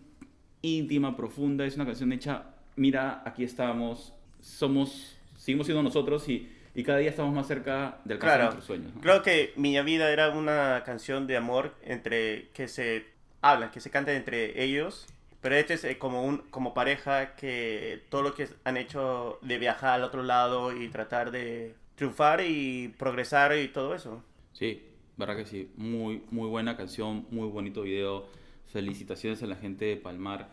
íntima, 0.62 1.16
profunda, 1.16 1.64
es 1.66 1.76
una 1.76 1.84
canción 1.86 2.12
hecha, 2.12 2.44
mira, 2.76 3.22
aquí 3.24 3.44
estamos, 3.44 4.12
somos, 4.40 5.18
seguimos 5.36 5.66
siendo 5.66 5.82
nosotros 5.82 6.28
y, 6.28 6.50
y 6.74 6.82
cada 6.82 6.98
día 6.98 7.10
estamos 7.10 7.34
más 7.34 7.46
cerca 7.46 7.98
de 8.04 8.14
alcanzar 8.14 8.38
Claro. 8.38 8.42
nuestros 8.44 8.64
sueños. 8.64 8.94
¿no? 8.94 9.00
Creo 9.00 9.22
que 9.22 9.52
Miña 9.56 9.82
Vida 9.82 10.10
era 10.12 10.30
una 10.30 10.82
canción 10.84 11.26
de 11.26 11.36
amor 11.36 11.74
entre 11.82 12.48
que 12.50 12.68
se 12.68 13.06
hablan, 13.42 13.70
que 13.70 13.80
se 13.80 13.90
canta 13.90 14.12
entre 14.14 14.62
ellos. 14.62 15.06
Pero 15.42 15.54
este 15.54 15.74
es 15.74 15.84
eh, 15.84 15.98
como 15.98 16.24
un 16.24 16.38
como 16.50 16.74
pareja 16.74 17.36
que 17.36 18.02
todo 18.08 18.22
lo 18.22 18.34
que 18.34 18.48
han 18.64 18.76
hecho 18.76 19.38
de 19.42 19.58
viajar 19.58 19.90
al 19.94 20.02
otro 20.02 20.22
lado 20.24 20.74
y 20.74 20.88
tratar 20.88 21.30
de 21.30 21.74
triunfar 21.94 22.40
y 22.40 22.88
progresar 22.98 23.56
y 23.56 23.68
todo 23.68 23.94
eso. 23.94 24.24
Sí, 24.52 24.82
verdad 25.16 25.36
que 25.36 25.46
sí. 25.46 25.70
Muy, 25.76 26.22
muy 26.30 26.48
buena 26.48 26.76
canción, 26.76 27.26
muy 27.30 27.48
bonito 27.48 27.82
video. 27.82 28.26
Felicitaciones 28.66 29.42
a 29.42 29.46
la 29.46 29.56
gente 29.56 29.84
de 29.84 29.96
Palmar. 29.96 30.48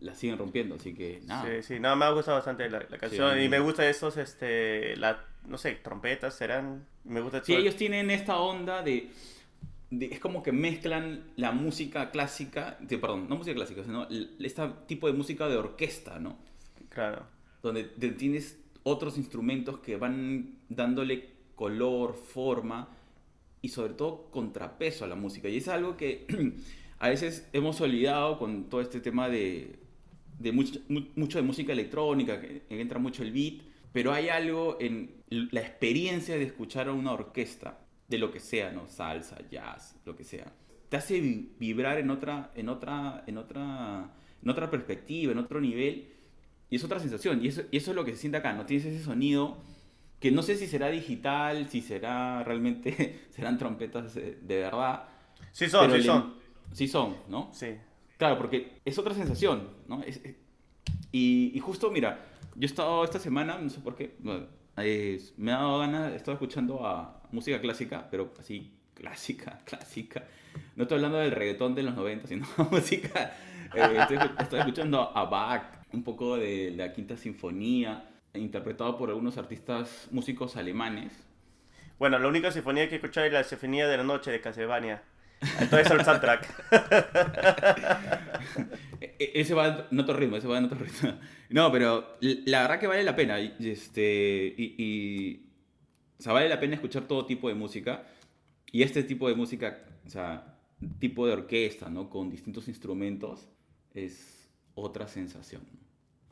La 0.00 0.14
siguen 0.14 0.38
rompiendo, 0.38 0.76
así 0.76 0.94
que 0.94 1.20
nada. 1.26 1.44
Sí, 1.46 1.62
sí, 1.74 1.80
no, 1.80 1.94
me 1.96 2.04
ha 2.04 2.10
gustado 2.10 2.36
bastante 2.36 2.68
la, 2.70 2.78
la 2.88 2.98
canción 2.98 3.34
Sí. 3.36 3.44
y 3.44 3.48
me 3.48 3.58
gusta 3.58 3.88
estos, 3.88 4.16
este, 4.18 4.96
la, 4.96 5.24
no 5.48 5.58
sé, 5.58 5.72
trompetas 5.72 6.34
serán, 6.34 6.86
me 7.04 7.20
gusta 7.20 7.42
Sí, 7.44 7.52
todo- 7.52 7.60
ellos 7.60 7.74
tienen 7.76 8.08
esta 8.10 8.38
onda 8.38 8.82
de, 8.82 9.10
de- 9.90 10.06
Es 10.06 10.20
como 10.20 10.42
que 10.44 10.52
mezclan 10.52 11.24
la 11.36 11.50
música 11.50 12.10
clásica. 12.12 12.78
de- 12.80 12.98
perdón, 12.98 13.28
no 13.28 13.36
música 13.36 13.54
clásica, 13.56 13.82
sino 13.82 14.06
este 14.38 14.62
tipo 14.86 15.08
de 15.08 15.12
música 15.12 15.48
de 15.48 15.56
orquesta, 15.56 16.20
¿no? 16.20 16.38
Claro, 16.88 17.24
donde 17.62 17.82
tienes 17.84 18.58
otros 18.84 19.18
instrumentos 19.18 19.80
que 19.80 19.96
van 19.96 20.54
dándole 20.68 21.30
color, 21.56 22.14
forma 22.14 22.88
y 23.62 23.68
sobre 23.68 23.94
todo 23.94 24.30
contrapeso 24.30 25.04
a 25.04 25.08
la 25.08 25.14
música. 25.16 25.48
Y 25.48 25.56
es 25.58 25.68
algo 25.68 25.96
que 25.96 26.26
a 26.98 27.08
veces 27.08 27.48
hemos 27.52 27.80
olvidado 27.80 28.38
con 28.38 28.68
todo 28.68 28.80
este 28.80 29.00
tema 29.00 29.28
de, 29.28 29.76
de 30.38 30.52
mucho, 30.52 30.80
mu- 30.88 31.06
mucho 31.16 31.38
de 31.38 31.42
música 31.44 31.72
electrónica, 31.72 32.40
que 32.40 32.62
entra 32.70 32.98
mucho 32.98 33.22
el 33.22 33.32
beat, 33.32 33.62
pero 33.92 34.12
hay 34.12 34.28
algo 34.28 34.76
en 34.80 35.10
la 35.28 35.60
experiencia 35.60 36.36
de 36.36 36.44
escuchar 36.44 36.88
a 36.88 36.92
una 36.92 37.12
orquesta, 37.12 37.78
de 38.08 38.18
lo 38.18 38.32
que 38.32 38.40
sea, 38.40 38.72
¿no? 38.72 38.88
Salsa, 38.88 39.38
jazz, 39.50 39.96
lo 40.04 40.16
que 40.16 40.24
sea. 40.24 40.52
Te 40.88 40.96
hace 40.96 41.20
vi- 41.20 41.52
vibrar 41.58 41.98
en 41.98 42.10
otra, 42.10 42.50
en 42.56 42.68
otra, 42.68 43.22
en 43.26 43.38
otra, 43.38 44.12
en 44.42 44.50
otra 44.50 44.70
perspectiva, 44.70 45.30
en 45.32 45.38
otro 45.38 45.60
nivel. 45.60 46.08
Y 46.68 46.76
es 46.76 46.84
otra 46.84 46.98
sensación. 47.00 47.44
Y 47.44 47.48
eso, 47.48 47.62
y 47.70 47.76
eso 47.76 47.90
es 47.90 47.96
lo 47.96 48.04
que 48.04 48.12
se 48.12 48.18
siente 48.18 48.38
acá. 48.38 48.52
No 48.52 48.66
tienes 48.66 48.86
ese 48.86 49.02
sonido 49.04 49.58
que 50.20 50.30
no 50.30 50.42
sé 50.42 50.56
si 50.56 50.66
será 50.66 50.88
digital, 50.88 51.68
si 51.68 51.80
será 51.80 52.44
realmente, 52.44 53.20
serán 53.30 53.58
trompetas 53.58 54.14
de, 54.14 54.36
de 54.42 54.56
verdad. 54.60 55.04
sí 55.52 55.68
son, 55.68 55.90
sí 55.92 56.02
son, 56.02 56.34
Sí 56.72 56.86
son, 56.88 57.16
¿no? 57.28 57.50
sí, 57.52 57.76
Claro, 58.16 58.38
porque 58.38 58.80
es 58.84 58.98
otra 58.98 59.14
sensación, 59.14 59.68
¿no? 59.88 60.02
Es- 60.02 60.20
es- 60.24 60.36
y, 61.12 61.50
y 61.54 61.58
justo, 61.60 61.90
mira, 61.90 62.24
yo 62.54 62.62
he 62.62 62.66
estado 62.66 63.02
esta 63.04 63.18
semana, 63.18 63.58
no 63.58 63.68
sé 63.70 63.80
por 63.80 63.96
qué, 63.96 64.16
eh, 64.76 65.20
me 65.36 65.52
ha 65.52 65.56
dado 65.56 65.78
ganas, 65.80 66.12
he 66.12 66.16
estado 66.16 66.34
escuchando 66.34 66.86
a 66.86 67.22
música 67.32 67.60
clásica, 67.60 68.06
pero 68.10 68.32
así, 68.38 68.72
clásica, 68.94 69.58
clásica. 69.64 70.24
No 70.76 70.82
estoy 70.82 70.96
hablando 70.96 71.18
del 71.18 71.30
reggaetón 71.32 71.74
de 71.74 71.82
los 71.82 71.94
90, 71.96 72.28
sino 72.28 72.46
música. 72.70 73.32
eh, 73.74 73.96
estoy, 74.00 74.18
estoy 74.38 74.60
escuchando 74.60 75.16
a 75.16 75.24
Bach, 75.24 75.62
un 75.92 76.02
poco 76.04 76.36
de 76.36 76.72
la 76.76 76.92
Quinta 76.92 77.16
Sinfonía, 77.16 78.04
interpretado 78.34 78.96
por 78.96 79.10
algunos 79.10 79.36
artistas 79.38 80.08
músicos 80.10 80.56
alemanes. 80.56 81.12
Bueno, 81.98 82.18
la 82.18 82.28
única 82.28 82.50
sinfonía 82.52 82.88
que 82.88 82.94
he 82.94 82.98
escuchado 82.98 83.26
es 83.26 83.32
la 83.32 83.44
Sinfonía 83.44 83.86
de 83.86 83.96
la 83.98 84.04
Noche 84.04 84.30
de 84.30 84.40
Castlevania. 84.40 85.02
Entonces 85.60 85.90
el 85.90 86.04
soundtrack. 86.04 86.70
E- 89.00 89.16
e- 89.18 89.32
Ese 89.40 89.54
va 89.54 89.86
en 89.90 89.98
otro 90.00 90.14
ritmo, 90.16 90.36
ese 90.36 90.46
va 90.46 90.58
en 90.58 90.64
otro 90.66 90.78
ritmo. 90.78 91.18
No, 91.50 91.72
pero 91.72 92.16
la 92.20 92.62
verdad 92.62 92.78
que 92.78 92.86
vale 92.86 93.02
la 93.02 93.16
pena. 93.16 93.40
y- 93.40 93.54
Este, 93.60 94.54
y, 94.56 94.74
y- 94.78 95.46
o 96.18 96.22
sea, 96.22 96.32
vale 96.32 96.48
la 96.48 96.60
pena 96.60 96.74
escuchar 96.74 97.04
todo 97.08 97.26
tipo 97.26 97.48
de 97.48 97.54
música. 97.54 98.06
Y 98.72 98.82
este 98.82 99.02
tipo 99.02 99.28
de 99.28 99.34
música, 99.34 99.80
o 100.06 100.10
sea, 100.10 100.58
tipo 100.98 101.26
de 101.26 101.32
orquesta, 101.32 101.88
¿no? 101.90 102.08
Con 102.10 102.30
distintos 102.30 102.68
instrumentos, 102.68 103.48
es 103.94 104.50
otra 104.74 105.08
sensación. 105.08 105.62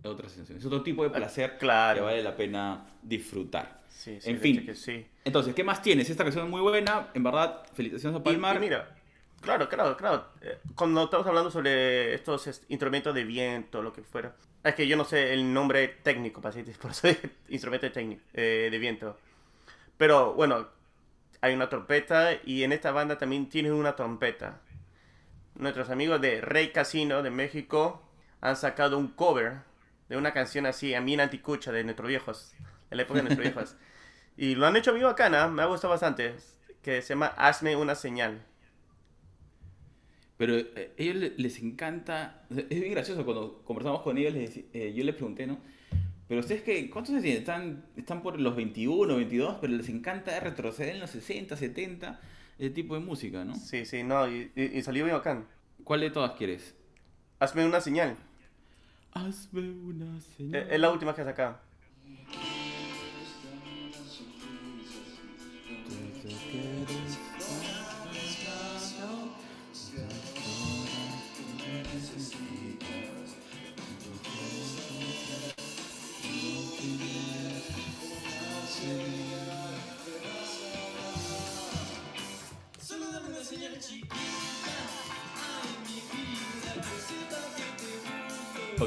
Otra 0.05 0.29
sensación. 0.29 0.59
Es 0.59 0.65
otro 0.65 0.83
tipo 0.83 1.03
de 1.03 1.11
placer 1.11 1.53
que 1.53 1.59
claro. 1.59 2.05
vale 2.05 2.23
la 2.23 2.37
pena 2.37 2.87
disfrutar. 3.03 3.81
Sí, 3.89 4.21
sí, 4.21 4.31
En 4.31 4.39
fin. 4.39 4.65
que 4.65 4.75
sí. 4.75 5.07
Entonces, 5.25 5.55
¿qué 5.55 5.65
más 5.65 5.83
tienes? 5.83 6.09
Esta 6.09 6.23
canción 6.25 6.45
es 6.45 6.51
muy 6.51 6.61
buena. 6.61 7.09
En 7.15 7.23
verdad, 7.25 7.65
felicitaciones 7.75 8.21
a 8.21 8.23
Palmar. 8.23 8.57
Y, 8.57 8.61
mira, 8.61 8.95
claro, 9.41 9.69
claro, 9.69 9.97
claro. 9.97 10.27
eh, 10.41 10.59
Cuando 10.77 11.05
estamos 11.05 11.27
hablando 11.27 11.51
sobre 11.51 12.15
estos 12.15 12.47
est- 12.47 12.65
instrumentos 12.71 13.13
de 13.15 13.25
viento, 13.25 13.83
lo 13.83 13.93
que 13.93 14.03
fuera. 14.03 14.37
Es 14.63 14.75
que 14.75 14.87
yo 14.87 14.97
no 14.97 15.05
sé 15.05 15.33
el 15.33 15.53
nombre 15.53 15.89
técnico, 15.89 16.41
para 16.41 16.55
por 16.81 16.91
eso 16.93 17.09
dije 17.09 17.31
instrumento 17.49 17.91
técnico 17.91 18.23
eh, 18.35 18.69
de 18.71 18.79
viento. 18.79 19.19
Pero 19.97 20.35
bueno, 20.35 20.69
hay 21.41 21.55
una 21.55 21.69
trompeta 21.69 22.31
y 22.45 22.63
en 22.63 22.73
esta 22.73 22.93
banda 22.93 23.19
también 23.19 23.49
tienen 23.49 23.73
una 23.73 23.97
trompeta. 23.97 24.61
Nuestros 25.57 25.91
amigos 25.91 26.21
de 26.21 26.41
Rey 26.41 26.69
Casino 26.71 27.23
de 27.23 27.31
México 27.31 28.03
han 28.41 28.57
sacado 28.57 28.97
un 28.97 29.09
cover 29.09 29.67
de 30.09 30.17
una 30.17 30.33
canción 30.33 30.67
así, 30.67 30.95
a 30.95 31.01
mí 31.01 31.19
anticucha 31.21 31.73
de 31.73 31.85
nuestros 31.85 32.09
viejos, 32.09 32.55
de 32.91 32.97
la 32.97 33.03
época 33.03 33.19
de 33.19 33.23
nuestros 33.25 33.43
viejos. 33.43 33.77
Y 34.37 34.55
lo 34.55 34.67
han 34.67 34.77
hecho 34.77 34.93
muy 34.93 35.03
bacana, 35.03 35.49
me 35.49 35.63
ha 35.63 35.67
gustado 35.67 35.91
bastante, 35.93 36.35
que 36.83 37.03
se 37.03 37.11
llama 37.11 37.27
Hazme 37.37 37.77
una 37.77 37.95
señal. 37.95 38.45
Pero 40.37 40.57
eh, 40.57 40.93
ellos 40.97 41.17
le- 41.17 41.35
les 41.37 41.59
encanta, 41.61 42.47
es 42.51 42.69
bien 42.69 42.93
gracioso 42.93 43.25
cuando 43.25 43.63
conversamos 43.65 44.03
con 44.03 44.17
ellos, 44.19 44.33
les 44.35 44.57
eh, 44.73 44.93
yo 44.95 45.05
les 45.05 45.15
pregunté, 45.15 45.47
¿no? 45.47 45.59
Pero 46.29 46.41
ustedes 46.41 46.63
que, 46.63 46.91
¿cuántos 46.91 47.11
años 47.13 47.23
tienen? 47.23 47.41
Están, 47.41 47.87
están 47.97 48.23
por 48.23 48.39
los 48.41 48.55
21, 48.57 49.17
22, 49.17 49.59
pero 49.61 49.73
les 49.73 49.89
encanta 49.89 50.39
retroceder 50.41 50.95
en 50.95 51.01
los 51.01 51.11
60, 51.11 51.57
70, 51.57 52.21
ese 52.59 52.71
tipo 52.71 52.95
de 52.95 53.01
música, 53.01 53.45
¿no? 53.45 53.55
Sí, 53.55 53.85
sí, 53.85 54.03
no, 54.03 54.29
y, 54.29 54.53
y- 54.55 54.79
y 54.79 54.83
salió 54.83 55.05
bien 55.05 55.17
bacán. 55.17 55.47
¿Cuál 55.85 56.01
de 56.01 56.11
todas 56.11 56.33
quieres? 56.33 56.77
Hazme 57.41 57.65
una 57.67 57.81
señal. 57.81 58.17
Hazme 59.13 59.71
una 59.71 60.17
Eh, 60.19 60.21
señal. 60.37 60.67
Es 60.71 60.81
la 60.81 60.91
última 60.91 61.15
que 61.15 61.23
ha 61.23 61.25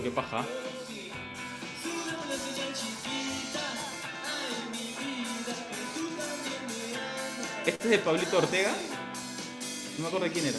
qué 0.02 0.12
paja? 0.12 0.46
¿Este 7.66 7.84
es 7.84 7.90
de 7.90 7.98
Pablito 8.00 8.38
Ortega? 8.40 8.72
No 9.98 10.02
me 10.02 10.08
acuerdo 10.08 10.26
de 10.26 10.32
quién 10.32 10.48
era. 10.48 10.58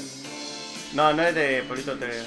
No, 0.95 1.13
no 1.13 1.23
es 1.23 1.35
de 1.35 1.63
Polito 1.65 1.93
Ortega. 1.93 2.25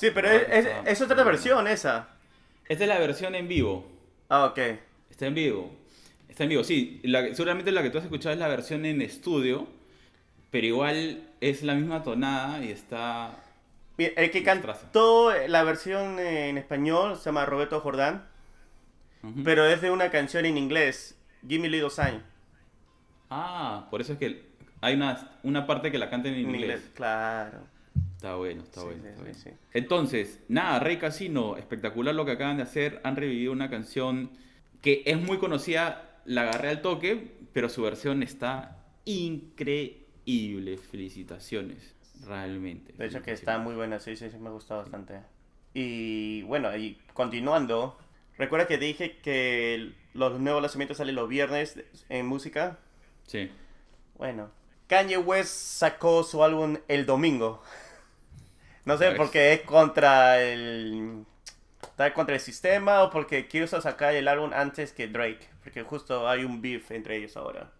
Sí, 0.00 0.10
pero 0.14 0.28
Ah, 0.28 0.34
es, 0.36 0.42
es- 0.48 0.66
está 0.66 0.90
es 0.90 1.00
otra 1.02 1.22
versión 1.24 1.66
esa. 1.68 2.08
Esta 2.68 2.84
es 2.84 2.88
la 2.88 2.98
versión 2.98 3.34
en 3.34 3.48
vivo. 3.48 3.86
Ah, 4.28 4.46
ok. 4.46 4.58
Está 5.10 5.26
en 5.26 5.34
vivo. 5.34 5.70
Está 6.28 6.44
en 6.44 6.48
vivo, 6.50 6.64
sí. 6.64 7.00
La- 7.02 7.34
seguramente 7.34 7.70
la 7.72 7.82
que 7.82 7.90
tú 7.90 7.98
has 7.98 8.04
escuchado 8.04 8.32
es 8.32 8.38
la 8.38 8.48
versión 8.48 8.86
en 8.86 9.02
estudio, 9.02 9.66
pero 10.50 10.66
igual 10.66 11.28
es 11.40 11.62
la 11.62 11.74
misma 11.74 12.02
tonada 12.02 12.64
y 12.64 12.70
está... 12.70 13.36
Mira, 13.98 14.12
El 14.16 14.30
que 14.30 14.42
cantó 14.42 15.32
la 15.48 15.62
versión 15.64 16.18
en 16.18 16.56
español 16.56 17.16
se 17.18 17.24
llama 17.26 17.44
Roberto 17.44 17.80
Jordán, 17.80 18.26
pero 19.44 19.66
es 19.66 19.82
de 19.82 19.90
una 19.90 20.10
canción 20.10 20.46
en 20.46 20.56
inglés, 20.56 21.18
Give 21.46 21.60
Me 21.60 21.68
Little 21.68 21.90
Sign. 21.90 22.22
Ah, 23.28 23.86
por 23.90 24.00
eso 24.00 24.14
es 24.14 24.18
que 24.18 24.42
hay 24.80 24.94
una, 24.94 25.38
una 25.42 25.66
parte 25.66 25.92
que 25.92 25.98
la 25.98 26.08
cantan 26.08 26.32
en 26.32 26.38
En 26.40 26.44
inglés. 26.46 26.62
inglés, 26.62 26.90
claro. 26.94 27.58
Está 28.20 28.34
bueno, 28.34 28.62
está 28.62 28.82
Sí, 28.82 28.86
bueno. 28.86 29.08
está 29.08 29.24
sí, 29.32 29.32
sí. 29.32 29.50
Entonces, 29.72 30.40
nada, 30.46 30.78
Rey 30.78 30.98
Casino, 30.98 31.56
espectacular 31.56 32.14
lo 32.14 32.26
que 32.26 32.32
acaban 32.32 32.58
de 32.58 32.64
hacer. 32.64 33.00
Han 33.02 33.16
revivido 33.16 33.50
una 33.50 33.70
canción 33.70 34.32
que 34.82 35.02
es 35.06 35.18
muy 35.18 35.38
conocida, 35.38 36.20
la 36.26 36.42
agarré 36.42 36.68
al 36.68 36.82
toque, 36.82 37.32
pero 37.54 37.70
su 37.70 37.80
versión 37.80 38.22
está 38.22 38.84
increíble. 39.06 40.76
Felicitaciones, 40.76 41.94
realmente. 42.26 42.92
De 42.92 43.06
hecho 43.06 43.22
que 43.22 43.32
está 43.32 43.56
muy 43.56 43.74
buena, 43.74 43.98
sí, 44.00 44.14
sí, 44.16 44.28
sí, 44.28 44.36
me 44.36 44.50
gustó 44.50 44.76
bastante. 44.76 45.22
Y 45.72 46.42
bueno, 46.42 46.76
y 46.76 46.98
continuando, 47.14 47.96
recuerda 48.36 48.66
que 48.66 48.76
dije 48.76 49.16
que 49.22 49.94
los 50.12 50.38
nuevos 50.38 50.60
lanzamientos 50.60 50.98
salen 50.98 51.14
los 51.14 51.26
viernes 51.26 51.82
en 52.10 52.26
música. 52.26 52.80
Sí. 53.26 53.50
Bueno, 54.18 54.50
Kanye 54.88 55.16
West 55.16 55.54
sacó 55.54 56.22
su 56.22 56.44
álbum 56.44 56.76
el 56.88 57.06
domingo. 57.06 57.62
No 58.84 58.96
sé 58.96 59.04
¿Sabes? 59.04 59.16
por 59.18 59.30
qué 59.30 59.52
es 59.52 59.60
contra 59.62 60.40
el. 60.40 61.24
Está 61.82 62.14
contra 62.14 62.34
el 62.34 62.40
sistema 62.40 63.02
o 63.02 63.10
porque 63.10 63.46
quiso 63.48 63.80
sacar 63.80 64.14
el 64.14 64.26
álbum 64.28 64.52
antes 64.54 64.92
que 64.92 65.06
Drake. 65.08 65.46
Porque 65.62 65.82
justo 65.82 66.28
hay 66.28 66.44
un 66.44 66.62
beef 66.62 66.90
entre 66.92 67.16
ellos 67.16 67.36
ahora. 67.36 67.70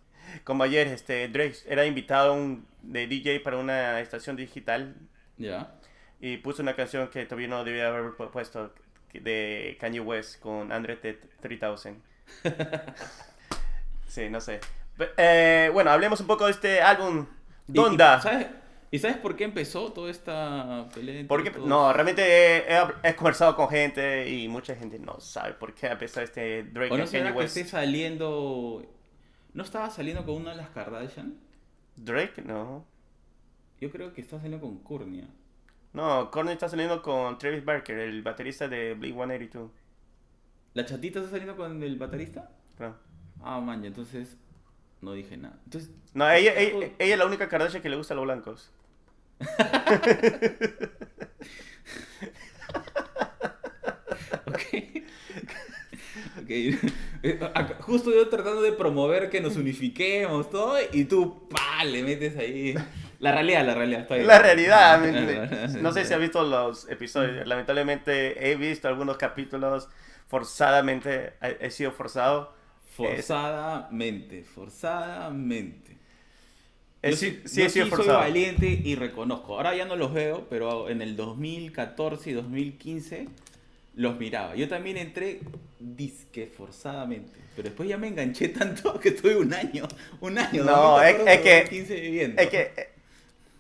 Como 0.45 0.63
ayer, 0.63 0.87
este, 0.89 1.27
Drake 1.29 1.57
era 1.67 1.87
invitado 1.87 2.35
un- 2.35 2.67
de 2.83 3.07
DJ 3.07 3.41
para 3.41 3.57
una 3.57 4.01
estación 4.01 4.37
digital 4.37 4.95
Ya. 5.39 5.75
y 6.21 6.37
puso 6.37 6.63
una 6.63 6.77
canción 6.77 7.09
que 7.09 7.25
todavía 7.25 7.49
no 7.49 7.65
debía 7.65 7.89
haber 7.89 8.13
pu- 8.13 8.31
puesto 8.31 8.73
de 9.13 9.77
Kanye 9.81 10.01
West 10.01 10.39
con 10.41 10.71
Andre 10.71 10.97
Th- 10.97 11.19
3000. 11.41 11.97
sí, 14.07 14.29
no 14.29 14.41
sé. 14.41 14.61
Eh, 15.17 15.71
bueno, 15.73 15.91
hablemos 15.91 16.21
un 16.21 16.27
poco 16.27 16.45
de 16.47 16.53
este 16.53 16.81
álbum. 16.83 17.27
Donda. 17.67 18.21
¿sabes, 18.21 18.47
¿Y 18.93 18.99
sabes 18.99 19.19
por 19.19 19.37
qué 19.37 19.45
empezó 19.45 19.93
toda 19.93 20.11
esta 20.11 20.89
pelea? 20.95 21.25
Porque, 21.29 21.51
todos? 21.51 21.69
no, 21.69 21.93
realmente 21.93 22.23
he, 22.23 22.75
he- 22.75 23.09
he 23.11 23.15
conversado 23.15 23.55
con 23.55 23.69
gente 23.69 24.29
y 24.29 24.49
mucha 24.49 24.75
gente 24.75 24.99
no 24.99 25.21
sabe 25.21 25.55
por 25.55 25.75
qué 25.75 25.89
de 25.89 26.05
este 26.07 26.65
Drake 26.65 26.93
¿O 26.93 26.99
no 26.99 27.05
Kanye 27.05 27.33
que 27.35 27.45
esté 27.45 27.65
saliendo... 27.65 28.83
¿No 29.53 29.63
estaba 29.63 29.91
saliendo 29.91 30.25
con 30.25 30.37
una 30.37 30.51
de 30.51 30.57
las 30.57 30.71
Kardashian? 30.71 31.35
Drake, 31.97 32.43
no. 32.43 32.85
Yo 33.81 33.91
creo 33.91 34.13
que 34.13 34.21
está 34.21 34.37
saliendo 34.39 34.61
con 34.61 34.79
Courtney. 34.79 35.27
No, 35.93 36.31
Corny 36.31 36.53
está 36.53 36.69
saliendo 36.69 37.03
con 37.03 37.39
Travis 37.39 37.65
Barker, 37.65 37.99
el 37.99 38.23
baterista 38.23 38.69
de 38.69 38.97
Blink-182. 38.97 39.71
¿La 40.75 40.85
chatita 40.85 41.19
está 41.21 41.31
saliendo 41.31 41.57
con 41.57 41.83
el 41.83 41.97
baterista? 41.97 42.51
creo. 42.77 42.97
Ah, 43.43 43.61
man, 43.61 43.85
entonces 43.85 44.37
no 45.01 45.13
dije 45.13 45.37
nada. 45.37 45.59
Entonces, 45.65 45.91
No, 46.15 46.31
ella, 46.31 46.55
ella, 46.59 46.91
ella 46.99 47.13
es 47.15 47.19
la 47.19 47.27
única 47.27 47.49
Kardashian 47.49 47.83
que 47.83 47.89
le 47.89 47.97
gusta 47.97 48.15
a 48.15 48.17
los 48.17 48.25
blancos. 48.25 48.71
ok. 54.47 54.61
ok. 56.43 56.51
Eh, 57.23 57.39
Justo 57.81 58.11
yo 58.11 58.29
tratando 58.29 58.63
de 58.63 58.73
promover 58.73 59.31
que 59.31 59.41
nos 59.41 59.57
unifiquemos, 59.57 60.51
todo, 60.51 60.77
y 60.93 61.05
tú, 61.05 61.49
pa, 61.49 61.85
le 61.85 62.03
metes 62.03 62.37
ahí. 62.37 62.75
La 63.19 63.33
realidad, 63.33 63.67
la 63.67 63.75
realidad. 63.75 64.07
La 64.11 64.39
realidad, 64.39 65.03
realidad. 65.03 65.69
no 65.81 65.93
sé 65.93 66.05
si 66.07 66.15
has 66.15 66.21
visto 66.21 66.43
los 66.43 66.89
episodios. 66.89 67.47
Lamentablemente 67.47 68.51
he 68.51 68.57
visto 68.57 68.89
algunos 68.89 69.19
capítulos 69.19 69.89
forzadamente, 70.29 71.35
he 71.61 71.71
sido 71.71 71.93
forzado. 71.93 72.55
Forzadamente, 73.09 74.43
forzadamente. 74.45 75.97
Eh, 77.03 77.11
Yo 77.11 77.17
sí, 77.17 77.41
sí, 77.45 77.49
sí 77.49 77.61
yo 77.63 77.71
sido 77.71 77.87
sí 77.87 77.93
soy 77.97 78.07
valiente 78.09 78.67
y 78.67 78.95
reconozco. 78.95 79.57
Ahora 79.57 79.75
ya 79.75 79.85
no 79.87 79.97
los 79.97 80.13
veo, 80.13 80.47
pero 80.51 80.89
en 80.91 81.01
el 81.03 81.17
2014 81.17 82.31
y 82.31 82.33
2015 82.35 83.29
los 83.97 84.19
miraba. 84.19 84.55
Yo 84.55 84.69
también 84.69 84.97
entré 84.99 85.41
disque 85.79 86.47
forzadamente, 86.47 87.39
pero 87.57 87.69
después 87.71 87.89
ya 87.89 87.97
me 87.97 88.09
enganché 88.09 88.49
tanto 88.51 89.01
que 89.01 89.11
estuve 89.11 89.37
un 89.37 89.53
año, 89.55 89.89
un 90.21 90.39
año, 90.39 90.63
No, 90.65 91.01
es- 91.03 91.17
2014, 91.19 91.33
es 91.35 91.41
que- 91.41 91.55
2015 91.61 92.01
viviendo. 92.01 92.43
Es 92.43 92.49
que 92.51 92.61
eh, 92.77 92.89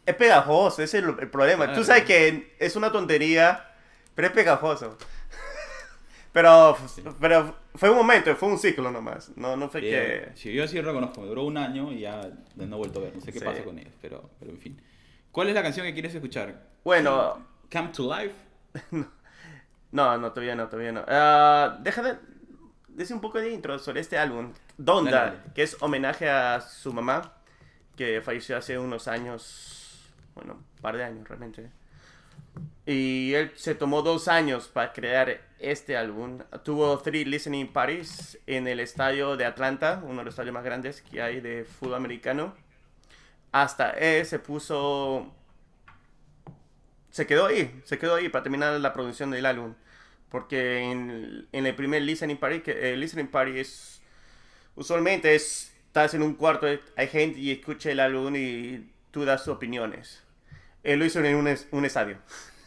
es 0.06 0.14
pegajoso, 0.16 0.82
ese 0.82 0.98
es 0.98 1.04
el, 1.04 1.10
el 1.18 1.30
problema. 1.30 1.66
Tú 1.66 1.70
Claro. 1.72 1.84
sabes 1.84 2.04
que 2.04 2.54
es 2.58 2.76
una 2.76 2.92
tontería, 2.92 3.66
pero 4.14 4.28
es 4.28 4.34
pegajoso. 4.34 4.98
Pero, 6.32 6.76
pero 7.20 7.56
fue 7.74 7.90
un 7.90 7.96
momento, 7.96 8.34
fue 8.36 8.48
un 8.48 8.58
ciclo 8.58 8.90
nomás. 8.90 9.32
No, 9.36 9.56
no 9.56 9.68
fue 9.68 9.80
Bien. 9.80 9.92
que... 10.02 10.30
Sí, 10.36 10.52
yo 10.52 10.66
sí 10.68 10.80
reconozco, 10.80 11.20
me 11.22 11.26
duró 11.26 11.44
un 11.44 11.56
año 11.56 11.90
y 11.92 12.00
ya 12.00 12.20
no 12.56 12.64
he 12.76 12.78
vuelto 12.78 13.00
a 13.00 13.04
ver, 13.04 13.14
no 13.16 13.20
sé 13.20 13.32
qué 13.32 13.40
Sí. 13.40 13.44
pasa 13.44 13.64
con 13.64 13.78
ellos, 13.78 13.92
pero, 14.00 14.30
pero 14.38 14.52
en 14.52 14.58
fin. 14.58 14.80
¿Cuál 15.32 15.48
es 15.48 15.54
la 15.54 15.62
canción 15.62 15.86
que 15.86 15.92
quieres 15.92 16.14
escuchar? 16.14 16.68
Bueno, 16.84 17.46
Come 17.72 17.88
to 17.88 18.14
Life. 18.14 18.34
no, 19.92 20.18
no, 20.18 20.32
todavía 20.32 20.54
no, 20.54 20.68
todavía 20.68 20.92
no. 20.92 21.04
Ah, 21.08 21.78
deja 21.82 22.02
de 22.02 22.16
decir 22.88 23.14
un 23.14 23.20
poco 23.20 23.38
de 23.38 23.50
intro 23.52 23.78
sobre 23.78 24.00
este 24.00 24.16
álbum. 24.18 24.52
Donda, 24.76 25.10
Dale, 25.10 25.36
dale. 25.38 25.52
que 25.54 25.62
es 25.64 25.76
homenaje 25.80 26.28
a 26.30 26.60
su 26.60 26.92
mamá, 26.92 27.34
que 27.96 28.20
falleció 28.22 28.56
hace 28.56 28.78
unos 28.78 29.08
años, 29.08 30.12
bueno, 30.34 30.54
un 30.54 30.80
par 30.82 30.96
de 30.96 31.04
años 31.04 31.28
realmente. 31.28 31.70
Y 32.86 33.34
él 33.34 33.52
se 33.54 33.74
tomó 33.74 34.02
dos 34.02 34.26
años 34.26 34.68
para 34.68 34.92
crear 34.92 35.40
este 35.60 35.96
álbum. 35.96 36.40
Tuvo 36.64 36.98
three 36.98 37.24
listening 37.24 37.72
parties 37.72 38.38
en 38.46 38.66
el 38.66 38.80
estadio 38.80 39.36
de 39.36 39.44
Atlanta, 39.44 40.02
uno 40.02 40.18
de 40.18 40.24
los 40.24 40.32
estadios 40.32 40.54
más 40.54 40.64
grandes 40.64 41.02
que 41.02 41.22
hay 41.22 41.40
de 41.40 41.64
fútbol 41.64 41.94
americano. 41.94 42.54
Hasta 43.52 43.90
él 43.90 44.26
se 44.26 44.38
puso... 44.38 45.32
Se 47.10 47.26
quedó 47.26 47.46
ahí, 47.46 47.80
se 47.84 47.98
quedó 47.98 48.14
ahí 48.14 48.28
para 48.28 48.44
terminar 48.44 48.80
la 48.80 48.92
producción 48.92 49.30
del 49.30 49.46
álbum. 49.46 49.74
Porque 50.28 50.78
en, 50.90 51.46
el 51.52 51.74
primer 51.74 52.02
listening 52.02 52.36
party, 52.36 52.60
que 52.60 52.92
el 52.92 53.00
listening 53.00 53.28
party 53.28 53.58
es... 53.58 54.00
Usualmente 54.76 55.34
es, 55.34 55.74
estás 55.86 56.14
en 56.14 56.22
un 56.22 56.34
cuarto, 56.34 56.66
hay 56.96 57.08
gente 57.08 57.38
y 57.40 57.50
escucha 57.50 57.90
el 57.90 58.00
álbum 58.00 58.34
y 58.36 58.90
tú 59.10 59.24
das 59.24 59.44
tus 59.44 59.54
opiniones. 59.54 60.22
Él 60.82 60.98
lo 60.98 61.04
hizo 61.04 61.24
en 61.24 61.34
un, 61.36 61.48
es- 61.48 61.68
un 61.72 61.84
estadio. 61.84 62.18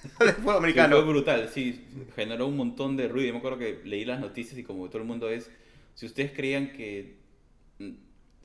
de 0.19 0.34
fútbol 0.34 0.54
Sí, 0.54 0.58
americano. 0.58 0.95
fue 0.97 1.06
brutal, 1.06 1.49
sí, 1.49 1.86
generó 2.15 2.47
un 2.47 2.58
montón 2.58 2.97
de 2.97 3.08
ruido. 3.08 3.28
Yo 3.28 3.34
me 3.34 3.39
acuerdo 3.39 3.58
que 3.60 3.82
leí 3.86 4.06
las 4.06 4.19
noticias 4.19 4.58
y 4.58 4.63
como 4.63 4.88
todo 4.89 4.99
el 5.02 5.08
mundo 5.08 5.30
es, 5.30 5.49
si 5.95 6.06
ustedes 6.06 6.32
creían 6.32 6.73
que, 6.73 7.17
mm, 7.80 7.91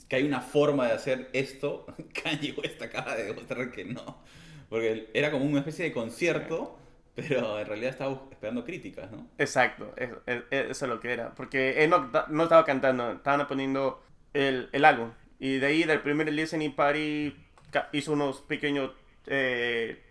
que 0.08 0.16
hay 0.16 0.24
una 0.24 0.40
forma 0.40 0.86
de 0.86 0.92
hacer 0.92 1.30
esto, 1.32 1.86
Kanye 2.22 2.52
West 2.52 2.80
acaba 2.82 3.14
de 3.16 3.24
demostrar 3.24 3.70
que 3.70 3.84
no. 3.84 4.22
Porque 4.68 5.10
era 5.14 5.30
como 5.30 5.44
una 5.44 5.60
especie 5.60 5.84
de 5.86 5.92
concierto, 5.92 6.78
pero 7.14 7.58
en 7.58 7.66
realidad 7.66 7.90
estaba 7.90 8.22
esperando 8.30 8.64
críticas, 8.64 9.10
¿no? 9.10 9.26
Exacto, 9.38 9.92
eso, 9.96 10.22
es- 10.26 10.42
eso 10.50 10.84
es 10.84 10.88
lo 10.90 11.00
que 11.00 11.12
era. 11.12 11.34
Porque 11.34 11.82
él 11.84 11.90
no, 11.90 12.10
no 12.28 12.42
estaba 12.44 12.64
cantando, 12.64 13.12
estaban 13.12 13.46
poniendo 13.46 14.02
el, 14.34 14.68
el 14.72 14.84
álbum. 14.84 15.12
Y 15.38 15.58
de 15.58 15.66
ahí, 15.66 15.84
del 15.84 16.00
primer 16.02 16.32
listening 16.32 16.72
party, 16.74 17.34
hizo 17.92 18.12
unos 18.12 18.40
pequeños 18.42 18.90
eh, 19.28 20.02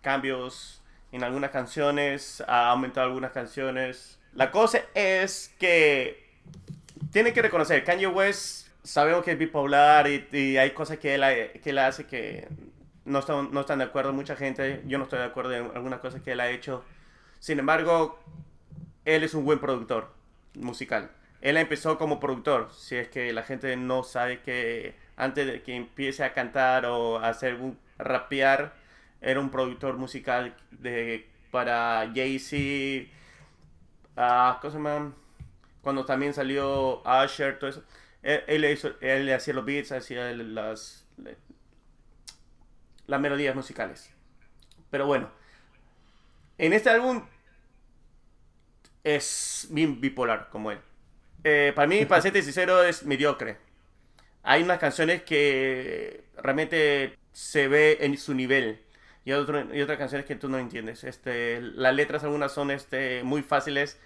cambios 0.00 0.82
en 1.12 1.24
algunas 1.24 1.50
canciones, 1.50 2.42
ha 2.46 2.70
aumentado 2.70 3.06
algunas 3.06 3.32
canciones. 3.32 4.18
La 4.34 4.50
cosa 4.50 4.80
es 4.94 5.54
que 5.58 6.30
tiene 7.10 7.32
que 7.32 7.42
reconocer, 7.42 7.84
Kanye 7.84 8.06
West, 8.06 8.68
sabemos 8.82 9.24
que 9.24 9.32
es 9.32 9.38
bipolar 9.38 10.08
y, 10.08 10.26
y 10.32 10.56
hay 10.56 10.70
cosas 10.70 10.98
que 10.98 11.14
él, 11.14 11.22
que 11.60 11.70
él 11.70 11.78
hace 11.78 12.06
que 12.06 12.48
no 13.04 13.18
están, 13.18 13.52
no 13.52 13.60
están 13.60 13.78
de 13.78 13.84
acuerdo 13.84 14.12
mucha 14.12 14.36
gente. 14.36 14.82
Yo 14.86 14.98
no 14.98 15.04
estoy 15.04 15.18
de 15.18 15.26
acuerdo 15.26 15.52
en 15.52 15.70
algunas 15.74 16.00
cosas 16.00 16.22
que 16.22 16.32
él 16.32 16.40
ha 16.40 16.50
hecho. 16.50 16.84
Sin 17.38 17.58
embargo, 17.58 18.18
él 19.04 19.22
es 19.24 19.34
un 19.34 19.44
buen 19.44 19.58
productor 19.58 20.12
musical. 20.54 21.10
Él 21.40 21.56
empezó 21.56 21.98
como 21.98 22.20
productor. 22.20 22.70
Si 22.72 22.96
es 22.96 23.08
que 23.08 23.32
la 23.32 23.42
gente 23.42 23.76
no 23.76 24.04
sabe 24.04 24.40
que 24.40 24.94
antes 25.16 25.46
de 25.46 25.62
que 25.62 25.74
empiece 25.74 26.24
a 26.24 26.32
cantar 26.32 26.86
o 26.86 27.18
a 27.18 27.28
hacer 27.28 27.56
un 27.56 27.78
rapear, 28.02 28.74
era 29.20 29.40
un 29.40 29.50
productor 29.50 29.96
musical 29.98 30.56
de, 30.70 31.28
para 31.50 32.10
Jay-Z, 32.14 33.10
ah, 34.16 34.58
¿cómo 34.60 34.70
se 34.70 34.78
llama? 34.78 35.14
Cuando 35.82 36.04
también 36.04 36.34
salió 36.34 37.02
Usher, 37.04 37.58
todo 37.58 37.70
eso. 37.70 37.84
Él, 38.22 38.44
él 38.48 38.64
hizo- 38.66 38.94
él 39.00 39.26
le 39.26 39.34
hacía 39.34 39.54
los 39.54 39.64
beats, 39.64 39.92
hacía 39.92 40.32
las, 40.34 41.06
las 43.06 43.20
melodías 43.20 43.54
musicales. 43.54 44.10
Pero 44.90 45.06
bueno, 45.06 45.30
En 46.58 46.72
este 46.72 46.90
álbum 46.90 47.22
es 49.04 49.66
bien 49.70 50.00
bipolar 50.00 50.48
como 50.50 50.70
él. 50.70 50.78
Eh, 51.44 51.72
para 51.74 51.88
mí, 51.88 52.04
para 52.06 52.22
ser 52.22 52.32
sincero, 52.42 52.82
es 52.84 53.04
mediocre. 53.04 53.58
Hay 54.42 54.62
unas 54.64 54.78
canciones 54.78 55.22
que 55.24 56.24
realmente 56.36 57.18
se 57.32 57.68
ve 57.68 57.98
en 58.02 58.16
su 58.18 58.34
nivel 58.34 58.80
y, 59.24 59.32
otro- 59.32 59.74
y 59.74 59.80
otras 59.82 59.98
canciones 59.98 60.26
que 60.26 60.36
tú 60.36 60.48
no 60.48 60.58
entiendes. 60.58 61.04
Este, 61.04 61.60
las 61.60 61.94
letras 61.94 62.24
algunas 62.24 62.52
son 62.52 62.70
este, 62.70 63.22
muy 63.24 63.42
fáciles 63.42 63.98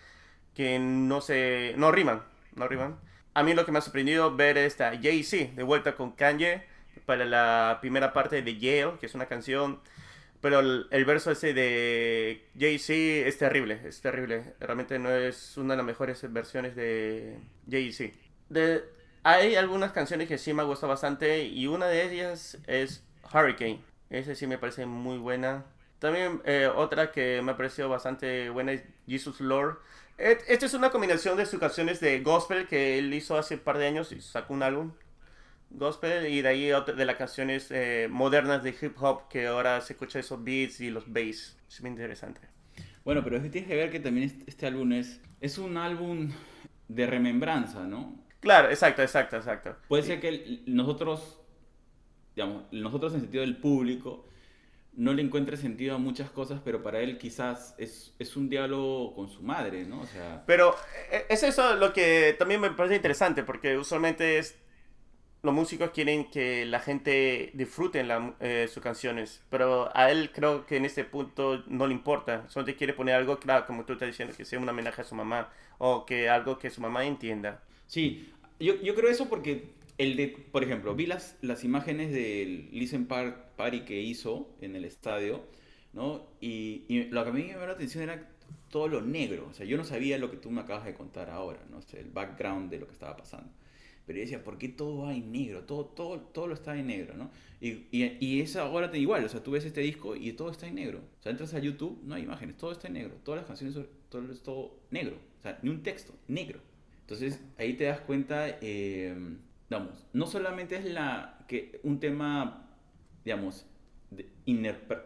que 0.54 0.78
no 0.78 1.20
se 1.20 1.74
no 1.76 1.92
riman, 1.92 2.22
no 2.54 2.68
riman. 2.68 2.98
A 3.34 3.42
mí 3.42 3.54
lo 3.54 3.66
que 3.66 3.72
me 3.72 3.78
ha 3.78 3.82
sorprendido 3.82 4.34
ver 4.34 4.58
esta 4.58 4.92
Jay-Z 5.00 5.54
de 5.54 5.62
vuelta 5.62 5.94
con 5.96 6.12
Kanye 6.12 6.64
para 7.04 7.24
la 7.24 7.78
primera 7.80 8.12
parte 8.12 8.42
de 8.42 8.58
Yale, 8.58 8.98
que 9.00 9.06
es 9.06 9.14
una 9.14 9.26
canción 9.26 9.80
pero 10.40 10.60
el, 10.60 10.86
el 10.90 11.04
verso 11.04 11.30
ese 11.32 11.54
de 11.54 12.46
Jay-Z 12.58 13.28
es 13.28 13.38
terrible, 13.38 13.80
es 13.84 14.00
terrible. 14.00 14.54
Realmente 14.60 14.98
no 14.98 15.10
es 15.10 15.56
una 15.56 15.74
de 15.74 15.78
las 15.78 15.86
mejores 15.86 16.32
versiones 16.32 16.76
de 16.76 17.38
Jay-Z. 17.70 18.14
Hay 19.22 19.56
algunas 19.56 19.92
canciones 19.92 20.28
que 20.28 20.38
sí 20.38 20.52
me 20.52 20.62
gustan 20.62 20.88
bastante 20.88 21.44
y 21.44 21.66
una 21.66 21.86
de 21.86 22.04
ellas 22.04 22.58
es 22.66 23.02
Hurricane. 23.32 23.80
Esa 24.10 24.34
sí 24.34 24.46
me 24.46 24.58
parece 24.58 24.86
muy 24.86 25.18
buena. 25.18 25.64
También 25.98 26.42
eh, 26.44 26.70
otra 26.74 27.10
que 27.10 27.40
me 27.42 27.52
ha 27.52 27.56
parecido 27.56 27.88
bastante 27.88 28.50
buena 28.50 28.72
es 28.72 28.82
Jesus 29.06 29.40
Lord. 29.40 29.78
Esta 30.18 30.66
es 30.66 30.74
una 30.74 30.90
combinación 30.90 31.36
de 31.36 31.44
sus 31.44 31.60
canciones 31.60 32.00
de 32.00 32.20
gospel 32.20 32.66
que 32.66 32.98
él 32.98 33.12
hizo 33.12 33.36
hace 33.36 33.54
un 33.54 33.60
par 33.60 33.76
de 33.78 33.86
años 33.86 34.12
y 34.12 34.20
sacó 34.20 34.54
un 34.54 34.62
álbum 34.62 34.92
gospel 35.70 36.26
y 36.28 36.42
de 36.42 36.48
ahí 36.48 36.72
otra 36.72 36.94
de 36.94 37.04
las 37.04 37.16
canciones 37.16 37.70
eh, 37.70 38.08
modernas 38.10 38.62
de 38.62 38.70
hip 38.70 38.94
hop 39.00 39.28
que 39.28 39.46
ahora 39.46 39.80
se 39.80 39.92
escucha 39.92 40.18
esos 40.18 40.42
beats 40.42 40.80
y 40.80 40.90
los 40.90 41.12
bass. 41.12 41.56
Es 41.68 41.80
muy 41.80 41.90
interesante. 41.90 42.40
Bueno, 43.04 43.22
pero 43.22 43.36
es 43.36 43.42
que 43.42 43.50
tienes 43.50 43.68
que 43.68 43.76
ver 43.76 43.90
que 43.90 44.00
también 44.00 44.44
este, 44.46 44.66
álbum 44.66 44.92
es, 44.92 45.20
es 45.40 45.58
un 45.58 45.76
álbum 45.76 46.30
de 46.88 47.06
remembranza, 47.06 47.84
¿no? 47.84 48.16
Claro, 48.40 48.68
exacto, 48.68 49.02
exacto, 49.02 49.36
exacto. 49.36 49.76
Puede 49.88 50.02
ser 50.02 50.20
que 50.20 50.62
nosotros, 50.66 51.40
digamos, 52.36 52.64
nosotros 52.70 53.14
en 53.14 53.22
sentido 53.22 53.42
del 53.42 53.56
público, 53.56 54.26
no 54.94 55.12
le 55.12 55.22
encuentre 55.22 55.56
sentido 55.56 55.94
a 55.96 55.98
muchas 55.98 56.30
cosas, 56.30 56.60
pero 56.64 56.82
para 56.82 57.00
él 57.00 57.18
quizás 57.18 57.74
es, 57.78 58.14
es 58.18 58.36
un 58.36 58.48
diálogo 58.48 59.14
con 59.14 59.28
su 59.28 59.42
madre, 59.42 59.84
¿no? 59.84 60.00
O 60.02 60.06
sea, 60.06 60.44
Pero 60.46 60.74
eh, 61.10 61.26
es 61.28 61.42
eso 61.42 61.76
lo 61.76 61.92
que 61.92 62.34
también 62.38 62.60
me 62.60 62.70
parece 62.70 62.96
interesante 62.96 63.42
porque 63.42 63.76
usualmente 63.76 64.38
es 64.38 64.56
los 65.42 65.54
músicos 65.54 65.90
quieren 65.90 66.30
que 66.30 66.66
la 66.66 66.80
gente 66.80 67.50
disfrute 67.54 68.02
la- 68.04 68.34
eh, 68.40 68.68
sus 68.72 68.82
canciones, 68.82 69.42
pero 69.50 69.90
a 69.96 70.10
él 70.10 70.30
creo 70.32 70.66
que 70.66 70.76
en 70.76 70.84
este 70.84 71.04
punto 71.04 71.62
no 71.68 71.86
le 71.86 71.94
importa, 71.94 72.48
solo 72.48 72.64
te 72.66 72.74
quiere 72.74 72.94
poner 72.94 73.14
algo, 73.14 73.38
claro, 73.38 73.66
como 73.66 73.84
tú 73.84 73.92
estás 73.94 74.08
diciendo, 74.08 74.34
que 74.36 74.44
sea 74.44 74.58
un 74.58 74.68
homenaje 74.68 75.02
a 75.02 75.04
su 75.04 75.14
mamá 75.14 75.50
o 75.78 76.04
que 76.06 76.28
algo 76.28 76.58
que 76.58 76.70
su 76.70 76.80
mamá 76.80 77.04
entienda. 77.04 77.62
Sí, 77.86 78.32
yo, 78.58 78.74
yo 78.82 78.94
creo 78.94 79.10
eso 79.10 79.28
porque 79.28 79.70
el 79.98 80.16
de, 80.16 80.28
por 80.28 80.62
ejemplo, 80.62 80.94
vi 80.94 81.06
las, 81.06 81.36
las 81.42 81.64
imágenes 81.64 82.12
del 82.12 82.68
Listen 82.72 83.06
Party 83.06 83.80
que 83.80 84.00
hizo 84.02 84.54
en 84.60 84.76
el 84.76 84.84
estadio, 84.84 85.46
¿no? 85.92 86.26
Y, 86.40 86.84
y 86.88 87.04
lo 87.04 87.24
que 87.24 87.30
a 87.30 87.32
mí 87.32 87.42
me 87.42 87.48
llamó 87.52 87.66
la 87.66 87.72
atención 87.72 88.04
era 88.04 88.28
todo 88.70 88.88
lo 88.88 89.00
negro. 89.00 89.48
O 89.50 89.54
sea, 89.54 89.66
yo 89.66 89.76
no 89.76 89.84
sabía 89.84 90.18
lo 90.18 90.30
que 90.30 90.36
tú 90.36 90.50
me 90.50 90.60
acabas 90.60 90.84
de 90.84 90.94
contar 90.94 91.30
ahora, 91.30 91.60
¿no? 91.70 91.78
O 91.78 91.96
el 91.96 92.10
background 92.10 92.70
de 92.70 92.78
lo 92.78 92.86
que 92.86 92.92
estaba 92.92 93.16
pasando. 93.16 93.50
Pero 94.06 94.18
yo 94.18 94.22
decía, 94.22 94.44
¿por 94.44 94.56
qué 94.56 94.68
todo 94.68 94.98
va 94.98 95.14
en 95.14 95.32
negro? 95.32 95.64
Todo, 95.64 95.86
todo, 95.86 96.20
todo 96.20 96.46
lo 96.46 96.54
está 96.54 96.78
en 96.78 96.86
negro, 96.86 97.16
¿no? 97.16 97.30
Y, 97.60 97.86
y, 97.90 98.16
y 98.20 98.40
es 98.40 98.54
ahora 98.54 98.94
igual, 98.96 99.24
o 99.24 99.28
sea, 99.28 99.42
tú 99.42 99.50
ves 99.50 99.64
este 99.64 99.80
disco 99.80 100.14
y 100.14 100.32
todo 100.34 100.50
está 100.50 100.68
en 100.68 100.76
negro. 100.76 101.00
O 101.18 101.22
sea, 101.22 101.32
entras 101.32 101.54
a 101.54 101.58
YouTube, 101.58 102.00
no 102.04 102.14
hay 102.14 102.22
imágenes, 102.22 102.56
todo 102.56 102.70
está 102.70 102.86
en 102.86 102.94
negro. 102.94 103.16
Todas 103.24 103.40
las 103.40 103.46
canciones, 103.46 103.76
todo 104.08 104.30
es 104.30 104.42
todo 104.42 104.78
negro. 104.90 105.16
O 105.40 105.42
sea, 105.42 105.58
ni 105.62 105.70
un 105.70 105.82
texto, 105.82 106.14
negro. 106.28 106.60
Entonces 107.00 107.40
ahí 107.58 107.74
te 107.74 107.84
das 107.84 108.00
cuenta, 108.00 108.58
eh, 108.60 109.16
no 110.12 110.26
solamente 110.26 110.76
es 110.76 110.84
la, 110.84 111.44
que 111.48 111.80
un 111.82 111.98
tema, 111.98 112.68
digamos, 113.24 113.66
de 114.10 114.30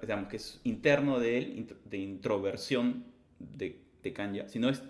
digamos, 0.03 0.29
que 0.29 0.37
es 0.37 0.61
interno 0.65 1.19
de 1.19 1.39
él, 1.39 1.77
de 1.87 1.99
introversión 1.99 3.05
de, 3.39 3.81
de 4.03 4.13
Kanye, 4.13 4.49
sino 4.49 4.69
es, 4.69 4.83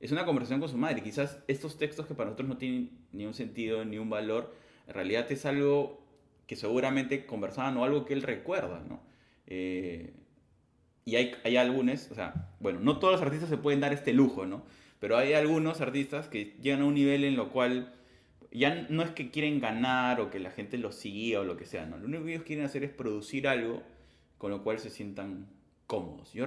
es 0.00 0.12
una 0.12 0.24
conversación 0.24 0.60
con 0.60 0.68
su 0.68 0.76
madre. 0.76 1.02
Quizás 1.02 1.42
estos 1.48 1.76
textos 1.76 2.06
que 2.06 2.14
para 2.14 2.30
nosotros 2.30 2.48
no 2.48 2.56
tienen 2.56 2.90
ni 3.12 3.26
un 3.26 3.34
sentido 3.34 3.84
ni 3.84 3.98
un 3.98 4.08
valor, 4.08 4.54
en 4.86 4.94
realidad 4.94 5.30
es 5.30 5.44
algo 5.44 6.00
que 6.46 6.56
seguramente 6.56 7.26
conversaban 7.26 7.76
o 7.76 7.84
algo 7.84 8.04
que 8.04 8.14
él 8.14 8.22
recuerda, 8.22 8.82
¿no? 8.88 9.00
Eh, 9.46 10.14
y 11.04 11.16
hay, 11.16 11.32
hay 11.44 11.56
algunos, 11.56 12.10
o 12.10 12.14
sea, 12.14 12.52
bueno, 12.60 12.80
no 12.80 12.98
todos 12.98 13.14
los 13.14 13.22
artistas 13.22 13.48
se 13.48 13.56
pueden 13.56 13.80
dar 13.80 13.92
este 13.92 14.12
lujo, 14.12 14.46
¿no? 14.46 14.64
Pero 15.00 15.16
hay 15.16 15.32
algunos 15.32 15.80
artistas 15.80 16.28
que 16.28 16.56
llegan 16.60 16.82
a 16.82 16.84
un 16.84 16.94
nivel 16.94 17.24
en 17.24 17.36
lo 17.36 17.50
cual 17.50 17.92
ya 18.52 18.86
no 18.88 19.02
es 19.02 19.10
que 19.10 19.30
quieren 19.30 19.60
ganar 19.60 20.20
o 20.20 20.30
que 20.30 20.40
la 20.40 20.50
gente 20.50 20.76
los 20.78 20.94
siga 20.96 21.40
o 21.40 21.44
lo 21.44 21.56
que 21.56 21.64
sea, 21.66 21.86
¿no? 21.86 21.96
Lo 21.98 22.06
único 22.06 22.24
que 22.24 22.32
ellos 22.32 22.44
quieren 22.44 22.64
hacer 22.64 22.82
es 22.84 22.90
producir 22.90 23.46
algo 23.48 23.82
con 24.38 24.50
lo 24.50 24.62
cual 24.62 24.78
se 24.78 24.90
sientan 24.90 25.46
cómodos. 25.86 26.32
Yo, 26.32 26.46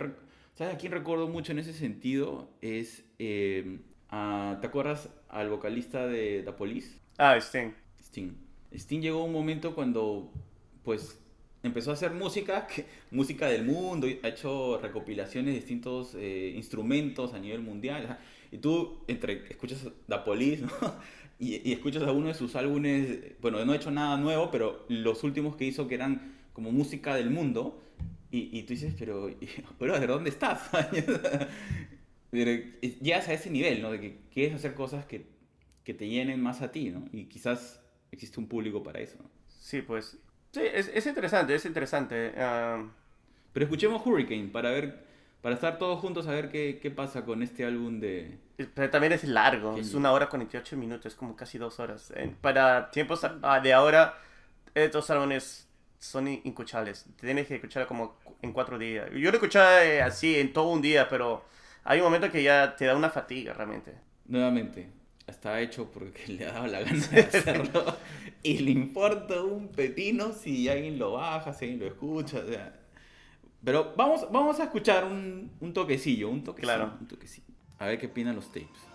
¿sabes 0.56 0.76
a 0.76 0.78
quién 0.78 0.92
recuerdo 0.92 1.28
mucho 1.28 1.52
en 1.52 1.60
ese 1.60 1.74
sentido? 1.74 2.50
Es, 2.62 3.04
eh, 3.20 3.80
a- 4.10 4.58
¿te 4.62 4.68
acuerdas 4.68 5.10
al 5.30 5.50
vocalista 5.50 6.08
de 6.08 6.42
The 6.44 6.52
Police? 6.54 6.98
Ah, 7.18 7.38
Sting. 7.38 7.72
Sting. 8.00 8.32
Sting 8.74 9.02
llegó 9.02 9.22
a 9.22 9.24
un 9.26 9.32
momento 9.34 9.76
cuando, 9.76 10.32
pues, 10.84 11.20
empezó 11.62 11.92
a 11.92 11.94
hacer 11.94 12.12
música, 12.12 12.68
que- 12.68 12.86
música 13.12 13.48
del 13.48 13.64
mundo, 13.66 14.08
ha 14.24 14.28
hecho 14.28 14.78
recopilaciones 14.82 15.54
de 15.54 15.60
distintos 15.60 16.16
eh, 16.16 16.52
instrumentos 16.56 17.34
a 17.34 17.40
nivel 17.40 17.62
mundial. 17.62 18.18
Y 18.52 18.58
tú, 18.58 19.04
entre, 19.08 19.46
escuchas 19.50 19.88
The 20.08 20.18
Police, 20.26 20.64
¿no? 20.64 20.70
Y, 21.44 21.62
y 21.70 21.74
escuchas 21.74 22.04
algunos 22.04 22.30
de 22.30 22.34
sus 22.36 22.56
álbumes, 22.56 23.40
bueno, 23.42 23.64
no 23.66 23.74
ha 23.74 23.76
hecho 23.76 23.92
nada 23.92 24.18
nuevo, 24.18 24.50
pero 24.52 24.86
los 24.90 25.24
últimos 25.24 25.56
que 25.56 25.66
hizo 25.66 25.88
que 25.88 25.96
eran 25.96 26.34
como 26.54 26.72
música 26.72 27.16
del 27.16 27.30
mundo, 27.32 27.82
y, 28.32 28.58
y 28.58 28.64
tú 28.64 28.74
dices, 28.74 28.96
pero, 28.98 29.30
brother, 29.80 30.08
¿dónde 30.10 30.30
estás? 30.30 30.70
Pero 32.30 32.52
llegas 33.02 33.28
a 33.30 33.34
ese 33.34 33.50
nivel, 33.52 33.82
¿no? 33.82 33.92
De 33.92 34.00
que 34.00 34.18
quieres 34.32 34.56
hacer 34.56 34.74
cosas 34.74 35.06
que, 35.06 35.28
que 35.84 35.94
te 35.94 36.08
llenen 36.10 36.42
más 36.42 36.62
a 36.64 36.72
ti, 36.72 36.90
¿no? 36.90 37.06
Y 37.12 37.26
quizás 37.26 37.80
existe 38.12 38.40
un 38.40 38.48
público 38.48 38.82
para 38.84 39.00
eso, 39.02 39.18
¿no? 39.22 39.30
Sí, 39.48 39.82
pues. 39.82 40.18
Sí, 40.52 40.62
es, 40.74 40.90
es 40.94 41.06
interesante, 41.08 41.56
es 41.56 41.66
interesante. 41.66 42.34
ah, 42.38 42.86
Pero 43.54 43.66
escuchemos 43.66 44.06
Hurricane 44.06 44.48
para 44.50 44.72
ver, 44.72 45.06
para 45.42 45.56
estar 45.56 45.78
todos 45.78 46.00
juntos 46.00 46.28
a 46.28 46.32
ver 46.32 46.50
qué, 46.50 46.80
qué 46.82 46.92
pasa 46.92 47.26
con 47.26 47.44
este 47.44 47.66
álbum 47.66 48.00
de... 48.00 48.40
pero 48.74 48.90
también 48.90 49.14
es 49.14 49.24
largo, 49.24 49.78
es 49.78 49.94
una 49.94 50.12
hora 50.12 50.30
48 50.30 50.78
minutos, 50.78 51.08
es 51.08 51.16
como 51.16 51.36
casi 51.36 51.58
dos 51.58 51.80
horas. 51.80 52.12
Eh, 52.16 52.34
para 52.42 52.92
tiempos 52.92 53.22
de 53.64 53.74
ahora, 53.74 54.18
estos 54.76 55.10
álbumes 55.10 55.68
son 56.00 56.28
incuchables. 56.28 57.06
Tienes 57.20 57.48
que 57.48 57.56
escucharlo 57.56 57.88
como 57.88 58.18
en 58.42 58.52
cuatro 58.54 58.78
días. 58.78 59.10
Yo 59.12 59.32
lo 59.32 59.38
escuchaba 59.38 59.84
eh, 59.84 60.02
así 60.02 60.36
en 60.38 60.54
todo 60.54 60.70
un 60.70 60.82
día, 60.82 61.08
pero 61.10 61.46
hay 61.84 62.00
un 62.00 62.06
momento 62.06 62.30
que 62.32 62.44
ya 62.44 62.76
te 62.76 62.86
da 62.86 62.96
una 62.96 63.10
fatiga 63.10 63.54
realmente. 63.54 63.96
Nuevamente, 64.26 64.90
está 65.26 65.60
hecho 65.60 65.90
porque 65.92 66.28
le 66.32 66.46
ha 66.46 66.52
dado 66.54 66.68
la 66.68 66.82
gana 66.82 67.08
de 67.08 67.22
hacerlo 67.22 67.86
y 68.44 68.60
le 68.60 68.72
importa 68.72 69.42
un 69.42 69.70
pepino 69.70 70.32
si 70.34 70.70
alguien 70.70 71.00
lo 71.00 71.14
baja, 71.14 71.54
si 71.54 71.66
alguien 71.66 71.80
lo 71.82 71.88
escucha, 71.88 72.40
o 72.40 72.48
sea... 72.48 72.74
Pero 73.64 73.94
vamos, 73.96 74.30
vamos 74.30 74.60
a 74.60 74.64
escuchar 74.66 75.06
un, 75.06 75.50
un 75.62 75.74
toquecillo, 75.74 76.30
un 76.30 76.44
toquecillo, 76.44 76.74
Claro. 76.76 76.98
un 77.00 77.08
toquecillo. 77.08 77.48
A 77.80 77.86
ver 77.86 78.00
qué 78.00 78.08
opinan 78.08 78.36
los 78.36 78.48
tapes. 78.48 78.93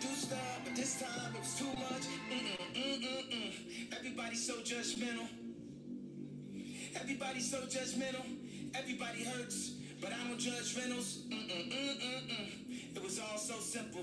Do 0.00 0.08
stuff, 0.14 0.60
but 0.64 0.74
this 0.76 1.00
time 1.00 1.34
it 1.34 1.40
was 1.40 1.54
too 1.58 1.66
much. 1.66 2.04
Mm-mm, 2.30 2.58
mm-mm-mm. 2.74 3.92
Everybody's 3.96 4.46
so 4.46 4.54
judgmental. 4.62 5.26
Everybody's 7.00 7.50
so 7.50 7.58
judgmental. 7.66 8.24
Everybody 8.74 9.24
hurts, 9.24 9.72
but 10.00 10.10
I 10.12 10.28
don't 10.28 10.38
judge 10.38 10.76
rentals. 10.76 11.24
Mm-mm, 11.28 11.70
mm-mm-mm. 11.72 12.96
It 12.96 13.02
was 13.02 13.18
all 13.18 13.38
so 13.38 13.54
simple. 13.60 14.02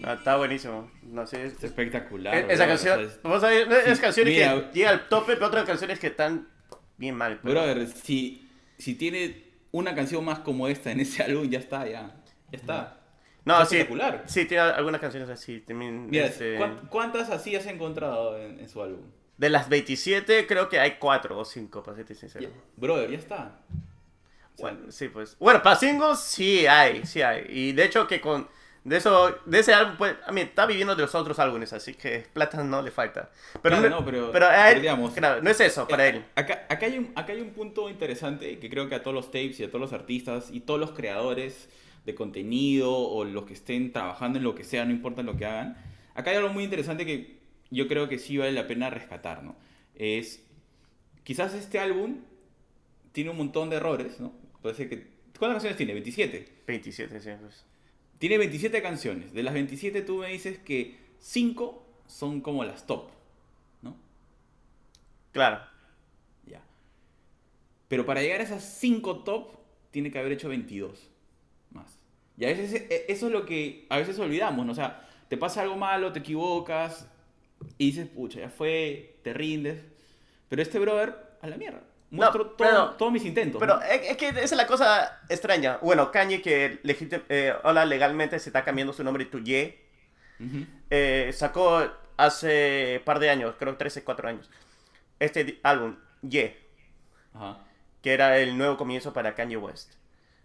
No, 0.00 0.12
está 0.12 0.36
buenísimo. 0.36 0.90
No 1.02 1.26
sé. 1.26 1.46
es 1.46 1.62
espectacular. 1.64 2.34
E- 2.34 2.52
Esa 2.52 2.66
bro, 2.66 2.74
canción, 2.74 2.98
o 3.00 3.02
sea, 3.02 3.06
es- 3.14 3.22
vos 3.22 3.40
sabés, 3.40 3.66
es 3.86 3.96
sí, 3.96 4.02
canciones 4.02 4.34
mira. 4.34 4.70
que 4.70 4.78
llega 4.78 4.90
al 4.90 5.08
tope, 5.08 5.34
pero 5.34 5.46
otras 5.46 5.64
canciones 5.64 5.98
que 5.98 6.08
están 6.08 6.48
bien 6.98 7.14
mal. 7.14 7.40
pero- 7.42 7.54
Brother, 7.62 7.86
si, 7.88 8.46
si 8.78 8.94
tiene 8.94 9.42
una 9.72 9.94
canción 9.94 10.22
más 10.24 10.40
como 10.40 10.68
esta 10.68 10.90
en 10.92 11.00
ese 11.00 11.22
álbum, 11.22 11.48
ya 11.48 11.58
está, 11.60 11.88
ya. 11.88 12.14
Ya 12.52 12.58
está. 12.58 13.00
No, 13.46 13.62
es 13.62 13.68
sí, 13.70 13.76
espectacular. 13.78 14.22
sí, 14.26 14.44
tiene 14.44 14.62
algunas 14.64 15.00
canciones 15.00 15.30
así. 15.30 15.60
También, 15.60 16.10
Mira, 16.10 16.26
este, 16.26 16.56
¿cuán- 16.56 16.86
¿cuántas 16.90 17.30
así 17.30 17.56
has 17.56 17.64
encontrado 17.66 18.38
en, 18.38 18.60
en 18.60 18.68
su 18.68 18.82
álbum? 18.82 19.00
de 19.38 19.50
las 19.50 19.68
27, 19.68 20.46
creo 20.46 20.68
que 20.70 20.78
hay 20.80 20.92
4 20.98 21.38
o 21.38 21.44
5, 21.44 21.82
para 21.82 21.96
serte 21.96 22.14
sincero. 22.14 22.48
Brother, 22.76 23.10
ya 23.10 23.18
está. 23.18 23.58
Bueno, 24.58 24.90
sí, 24.90 25.08
pues. 25.08 25.36
Bueno, 25.38 25.62
para 25.62 25.76
singles 25.76 26.18
sí 26.20 26.66
hay, 26.66 27.04
sí 27.04 27.20
hay. 27.22 27.44
Y 27.48 27.72
de 27.72 27.84
hecho 27.84 28.06
que 28.06 28.20
con... 28.20 28.48
De 28.84 28.98
eso, 28.98 29.36
de 29.44 29.58
ese 29.58 29.74
álbum, 29.74 29.96
pues, 29.98 30.14
a 30.24 30.30
mí 30.30 30.42
está 30.42 30.64
viviendo 30.64 30.94
de 30.94 31.02
los 31.02 31.12
otros 31.16 31.38
álbumes, 31.40 31.72
así 31.72 31.94
que 31.94 32.24
plata 32.32 32.62
no 32.62 32.80
le 32.82 32.92
falta. 32.92 33.30
Pero, 33.60 33.78
Claro, 33.78 33.90
no, 33.90 34.04
pero- 34.04 34.30
pero 34.30 34.46
a 34.46 34.68
él, 34.68 34.74
pero 34.74 34.80
digamos- 34.80 35.12
claro, 35.12 35.42
no 35.42 35.50
es 35.50 35.58
eso, 35.60 35.88
para 35.88 36.06
él. 36.06 36.24
Acá, 36.36 36.64
acá, 36.68 36.86
hay 36.86 36.96
un, 36.98 37.12
acá 37.16 37.32
hay 37.32 37.40
un 37.40 37.50
punto 37.50 37.90
interesante 37.90 38.60
que 38.60 38.70
creo 38.70 38.88
que 38.88 38.94
a 38.94 39.02
todos 39.02 39.14
los 39.14 39.26
tapes 39.26 39.58
y 39.58 39.64
a 39.64 39.68
todos 39.68 39.80
los 39.80 39.92
artistas 39.92 40.50
y 40.52 40.60
todos 40.60 40.78
los 40.78 40.92
creadores 40.92 41.68
de 42.06 42.14
contenido 42.14 42.96
o 42.96 43.24
los 43.24 43.44
que 43.44 43.52
estén 43.52 43.92
trabajando 43.92 44.38
en 44.38 44.44
lo 44.44 44.54
que 44.54 44.64
sea, 44.64 44.84
no 44.84 44.92
importa 44.92 45.22
lo 45.22 45.36
que 45.36 45.44
hagan, 45.44 45.76
acá 46.14 46.30
hay 46.30 46.36
algo 46.36 46.50
muy 46.50 46.64
interesante 46.64 47.04
que 47.04 47.40
yo 47.70 47.88
creo 47.88 48.08
que 48.08 48.18
sí 48.18 48.38
vale 48.38 48.52
la 48.52 48.68
pena 48.68 48.88
rescatar, 48.88 49.42
¿no? 49.42 49.56
Es, 49.96 50.46
quizás 51.24 51.52
este 51.54 51.80
álbum 51.80 52.20
tiene 53.10 53.30
un 53.30 53.36
montón 53.36 53.70
de 53.70 53.76
errores, 53.76 54.20
¿no? 54.20 54.32
Puede 54.62 54.76
ser 54.76 54.88
que... 54.88 55.16
¿Cuántas 55.36 55.56
canciones 55.56 55.76
tiene? 55.76 55.92
27. 55.92 56.62
27, 56.66 57.20
sí, 57.20 57.30
pues. 57.40 57.64
Tiene 58.18 58.38
27 58.38 58.80
canciones. 58.80 59.34
De 59.34 59.42
las 59.42 59.52
27 59.52 60.00
tú 60.02 60.18
me 60.18 60.28
dices 60.28 60.58
que 60.58 60.96
5 61.18 61.86
son 62.06 62.40
como 62.40 62.64
las 62.64 62.86
top, 62.86 63.10
¿no? 63.82 63.96
Claro. 65.32 65.60
Ya. 66.46 66.62
Pero 67.88 68.06
para 68.06 68.22
llegar 68.22 68.40
a 68.40 68.44
esas 68.44 68.64
5 68.78 69.24
top, 69.24 69.56
tiene 69.90 70.10
que 70.10 70.18
haber 70.18 70.32
hecho 70.32 70.48
22 70.48 70.92
más. 70.92 71.15
Y 72.38 72.44
a 72.44 72.48
veces 72.48 72.72
e- 72.74 73.06
eso 73.08 73.26
es 73.26 73.32
lo 73.32 73.46
que 73.46 73.86
a 73.88 73.98
veces 73.98 74.18
olvidamos, 74.18 74.64
¿no? 74.66 74.72
O 74.72 74.74
sea, 74.74 75.06
te 75.28 75.36
pasa 75.36 75.62
algo 75.62 75.76
malo, 75.76 76.12
te 76.12 76.18
equivocas 76.20 77.08
y 77.78 77.86
dices, 77.86 78.08
pucha, 78.08 78.40
ya 78.40 78.50
fue, 78.50 79.16
te 79.22 79.32
rindes. 79.32 79.82
Pero 80.48 80.62
este 80.62 80.78
brother, 80.78 81.16
a 81.42 81.46
la 81.48 81.56
mierda. 81.56 81.80
Muestro 82.10 82.44
No, 82.44 82.50
todo- 82.50 82.56
pero- 82.56 82.90
todos 82.92 83.12
mis 83.12 83.24
intentos. 83.24 83.58
Pero 83.58 83.76
¿no? 83.78 83.82
es 83.82 84.16
que 84.16 84.28
esa 84.28 84.40
es 84.40 84.52
la 84.56 84.66
cosa 84.66 85.20
extraña. 85.28 85.78
Bueno, 85.82 86.12
Kanye, 86.12 86.40
que 86.40 86.78
eh, 87.28 87.52
ahora 87.64 87.84
legalmente 87.84 88.38
se 88.38 88.50
está 88.50 88.62
cambiando 88.64 88.92
su 88.92 89.02
nombre 89.02 89.24
tu 89.24 89.40
Ye, 89.42 89.80
Ujú. 90.38 90.66
eh, 90.90 91.30
sacó 91.32 91.84
hace 92.16 93.02
par 93.04 93.18
de 93.18 93.30
años, 93.30 93.54
creo 93.58 93.76
13, 93.76 94.04
4 94.04 94.28
años, 94.28 94.48
este 95.18 95.58
álbum, 95.64 95.96
Ye, 96.22 96.56
que 98.02 98.12
era 98.12 98.38
el 98.38 98.56
nuevo 98.56 98.76
comienzo 98.76 99.12
para 99.12 99.34
Kanye 99.34 99.56
West. 99.56 99.94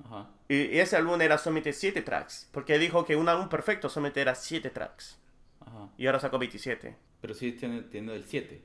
Ajá. 0.06 0.30
Y, 0.50 0.56
y 0.56 0.80
ese 0.80 0.96
álbum 0.98 1.20
era 1.22 1.38
solamente 1.38 1.74
7 1.74 2.02
tracks, 2.02 2.50
porque 2.52 2.78
dijo 2.80 3.06
que 3.06 3.16
un 3.16 3.30
álbum 3.30 3.50
perfecto 3.50 3.90
solamente 3.90 4.22
era 4.22 4.36
7 4.36 4.70
tracks. 4.70 5.18
Ajá. 5.60 5.90
Y 5.98 6.06
ahora 6.08 6.20
sacó 6.20 6.38
27. 6.40 6.96
Pero 7.22 7.34
sigue 7.34 7.58
tiene- 7.58 7.82
teniendo 7.84 8.14
el 8.14 8.24
7. 8.26 8.62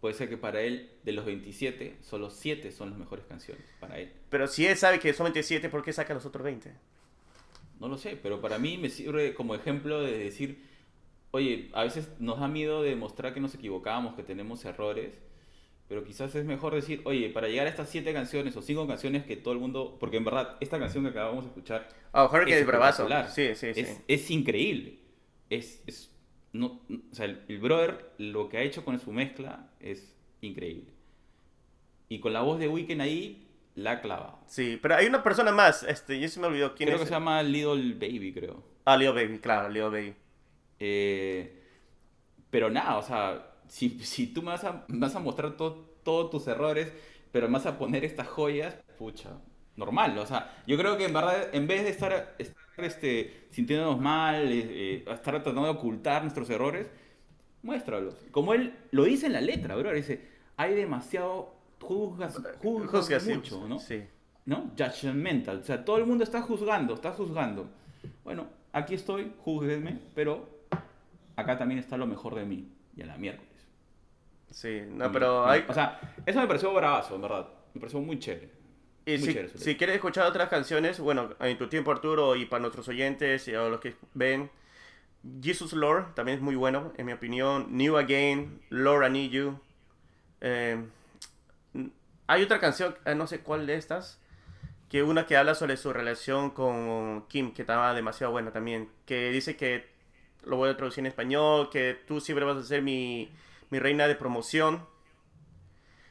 Puede 0.00 0.14
ser 0.14 0.28
que 0.28 0.36
para 0.36 0.60
él, 0.62 0.90
de 1.04 1.12
los 1.12 1.24
27, 1.24 1.98
solo 2.00 2.28
7 2.28 2.72
son 2.72 2.90
las 2.90 2.98
mejores 2.98 3.24
canciones. 3.26 3.64
Para 3.78 3.98
él. 4.00 4.12
Pero 4.30 4.48
si 4.48 4.66
él 4.66 4.76
sabe 4.76 4.98
que 4.98 5.12
solamente 5.12 5.42
7, 5.44 5.68
¿por 5.68 5.84
qué 5.84 5.92
saca 5.92 6.12
los 6.12 6.26
otros 6.26 6.42
20? 6.44 6.74
No 7.78 7.88
lo 7.88 7.96
sé, 7.98 8.16
pero 8.20 8.40
para 8.40 8.58
mí 8.58 8.78
me 8.78 8.88
sirve 8.90 9.34
como 9.34 9.54
ejemplo 9.54 10.00
de 10.02 10.18
decir, 10.18 10.64
oye, 11.30 11.70
a 11.72 11.84
veces 11.84 12.08
nos 12.18 12.40
da 12.40 12.48
miedo 12.48 12.82
demostrar 12.82 13.32
que 13.34 13.40
nos 13.40 13.54
equivocamos, 13.54 14.14
que 14.14 14.22
tenemos 14.24 14.64
errores, 14.64 15.12
pero 15.88 16.04
quizás 16.04 16.34
es 16.34 16.44
mejor 16.44 16.74
decir, 16.74 17.02
oye, 17.04 17.28
para 17.28 17.48
llegar 17.48 17.66
a 17.66 17.70
estas 17.70 17.88
7 17.90 18.12
canciones 18.12 18.56
o 18.56 18.62
5 18.62 18.86
canciones 18.86 19.24
que 19.24 19.36
todo 19.36 19.52
el 19.54 19.60
mundo, 19.60 19.96
porque 20.00 20.16
en 20.16 20.24
verdad 20.24 20.56
esta 20.60 20.78
canción 20.78 21.04
que 21.04 21.10
acabamos 21.10 21.44
de 21.44 21.48
escuchar 21.50 21.88
Oh, 22.12 22.26
Hurricane 22.26 22.58
es 22.60 22.66
bravazo. 22.66 23.08
Sí, 23.28 23.54
sí, 23.54 23.74
sí. 23.74 23.80
Es, 23.80 24.00
es 24.08 24.30
increíble. 24.30 24.98
Es, 25.50 25.82
es- 25.86 26.08
no, 26.52 26.82
o 26.90 27.14
sea, 27.14 27.24
el, 27.26 27.42
el 27.48 27.58
brother 27.58 28.10
lo 28.18 28.48
que 28.50 28.58
ha 28.58 28.62
hecho 28.62 28.84
con 28.84 28.98
su 28.98 29.10
mezcla 29.12 29.70
es 29.80 30.14
increíble. 30.42 30.92
Y 32.08 32.20
con 32.20 32.32
la 32.34 32.42
voz 32.42 32.58
de 32.58 32.68
Weekend 32.68 33.00
ahí, 33.00 33.48
la 33.74 33.92
ha 33.92 34.00
clavado. 34.02 34.38
Sí, 34.46 34.78
pero 34.82 34.96
hay 34.96 35.06
una 35.06 35.22
persona 35.22 35.50
más, 35.52 35.82
este, 35.82 36.20
yo 36.20 36.28
se 36.28 36.40
me 36.40 36.46
olvidó 36.48 36.74
quién 36.74 36.88
Creo 36.88 36.96
es. 36.96 37.02
que 37.02 37.06
se 37.08 37.14
llama 37.14 37.42
Little 37.42 37.94
Baby, 37.94 38.32
creo. 38.34 38.62
Ah, 38.84 38.96
Leo 38.98 39.14
Baby, 39.14 39.38
claro, 39.38 39.70
Leo 39.70 39.90
Baby. 39.90 40.14
Eh, 40.78 41.58
pero 42.50 42.68
nada, 42.68 42.98
o 42.98 43.02
sea, 43.02 43.51
si, 43.72 43.98
si 44.00 44.26
tú 44.28 44.42
me 44.42 44.48
vas 44.48 44.64
a, 44.64 44.84
vas 44.88 45.14
a 45.14 45.18
mostrar 45.20 45.56
to- 45.56 45.84
todos 46.04 46.30
tus 46.30 46.46
errores, 46.48 46.92
pero 47.32 47.46
me 47.48 47.54
vas 47.54 47.66
a 47.66 47.78
poner 47.78 48.04
estas 48.04 48.28
joyas, 48.28 48.76
pucha, 48.98 49.30
normal. 49.76 50.18
O 50.18 50.26
sea, 50.26 50.62
yo 50.66 50.76
creo 50.78 50.96
que 50.98 51.06
en 51.06 51.12
verdad, 51.14 51.48
en 51.54 51.66
vez 51.66 51.82
de 51.84 51.90
estar, 51.90 52.34
estar, 52.38 52.84
este, 52.84 53.46
sintiéndonos 53.50 54.00
mal, 54.00 54.50
eh, 54.52 54.66
eh, 54.70 55.04
estar 55.10 55.34
tratando 55.42 55.64
de 55.64 55.70
ocultar 55.70 56.22
nuestros 56.22 56.48
errores, 56.50 56.86
muéstralos. 57.62 58.14
Como 58.30 58.54
él 58.54 58.74
lo 58.90 59.04
dice 59.04 59.26
en 59.26 59.32
la 59.34 59.40
letra, 59.40 59.76
bro, 59.76 59.92
dice, 59.92 60.28
hay 60.56 60.74
demasiado, 60.74 61.54
juzgas, 61.80 62.34
juzgas 62.62 62.90
Juzga, 62.90 63.20
sí, 63.20 63.34
mucho, 63.34 63.68
¿no? 63.68 63.78
Sí. 63.78 64.02
¿no? 64.46 64.70
Judgmental. 64.76 65.58
O 65.60 65.64
sea, 65.64 65.84
todo 65.84 65.96
el 65.98 66.06
mundo 66.06 66.24
está 66.24 66.42
juzgando, 66.42 66.94
está 66.94 67.12
juzgando. 67.12 67.68
Bueno, 68.24 68.48
aquí 68.72 68.94
estoy, 68.94 69.32
júzguenme, 69.44 69.98
pero 70.14 70.48
acá 71.36 71.58
también 71.58 71.78
está 71.80 71.96
lo 71.96 72.06
mejor 72.06 72.34
de 72.34 72.44
mí. 72.44 72.68
Y 72.96 73.02
a 73.02 73.06
la 73.06 73.16
miércoles. 73.16 73.51
Sí, 74.52 74.82
no, 74.86 75.10
pero 75.10 75.46
hay... 75.46 75.64
O 75.68 75.74
sea, 75.74 76.00
eso 76.26 76.40
me 76.40 76.46
pareció 76.46 76.72
bravazo, 76.72 77.16
en 77.16 77.22
verdad. 77.22 77.48
Me 77.74 77.80
pareció 77.80 78.00
muy 78.00 78.18
chévere. 78.18 78.50
Y 79.06 79.12
muy 79.12 79.20
si, 79.20 79.32
chévere 79.32 79.58
si 79.58 79.76
quieres 79.76 79.96
escuchar 79.96 80.26
otras 80.26 80.48
canciones, 80.48 81.00
bueno, 81.00 81.30
en 81.40 81.58
tu 81.58 81.68
tiempo 81.68 81.90
Arturo 81.90 82.36
y 82.36 82.46
para 82.46 82.60
nuestros 82.60 82.86
oyentes 82.88 83.48
y 83.48 83.54
a 83.54 83.62
los 83.62 83.80
que 83.80 83.94
ven, 84.14 84.50
Jesus 85.42 85.72
Lord 85.72 86.14
también 86.14 86.38
es 86.38 86.42
muy 86.42 86.54
bueno, 86.54 86.92
en 86.96 87.06
mi 87.06 87.12
opinión. 87.12 87.66
New 87.70 87.96
Again, 87.96 88.60
Lord 88.70 89.06
I 89.06 89.10
Need 89.10 89.30
You. 89.30 89.60
Eh, 90.40 90.84
hay 92.26 92.42
otra 92.42 92.60
canción, 92.60 92.94
eh, 93.04 93.14
no 93.14 93.26
sé 93.26 93.40
cuál 93.40 93.66
de 93.66 93.76
estas, 93.76 94.20
que 94.88 95.02
una 95.02 95.26
que 95.26 95.36
habla 95.36 95.54
sobre 95.54 95.76
su 95.76 95.92
relación 95.92 96.50
con 96.50 97.26
Kim, 97.28 97.54
que 97.54 97.62
estaba 97.62 97.94
demasiado 97.94 98.32
buena 98.32 98.52
también, 98.52 98.90
que 99.06 99.30
dice 99.30 99.56
que, 99.56 99.90
lo 100.44 100.56
voy 100.56 100.70
a 100.70 100.76
traducir 100.76 101.00
en 101.00 101.06
español, 101.06 101.70
que 101.70 101.96
tú 102.06 102.20
siempre 102.20 102.44
vas 102.44 102.56
a 102.56 102.62
ser 102.62 102.82
mi, 102.82 103.30
mi 103.72 103.78
reina 103.78 104.06
de 104.06 104.14
promoción. 104.14 104.86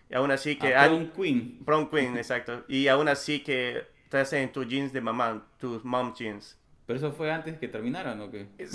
Y 0.10 0.15
aún 0.15 0.32
así 0.32 0.58
que... 0.58 0.76
Ah, 0.76 0.84
han- 0.86 0.89
Prom 0.89 1.12
Queen. 1.12 1.60
Prom 1.63 1.89
Queen, 1.89 2.17
exacto. 2.17 2.65
Y 2.67 2.88
aún 2.88 3.08
así 3.08 3.41
que 3.43 3.86
te 4.10 4.17
hacen 4.17 4.52
tus 4.52 4.67
jeans 4.67 4.91
de 4.91 5.00
mamá, 5.00 5.47
tus 5.60 5.86
mom 5.86 6.13
jeans. 6.15 6.58
Pero 6.88 6.97
eso 6.97 7.12
fue 7.13 7.32
antes 7.32 7.58
que 7.60 7.67
terminaran, 7.67 8.19
¿o 8.19 8.32
qué? 8.32 8.47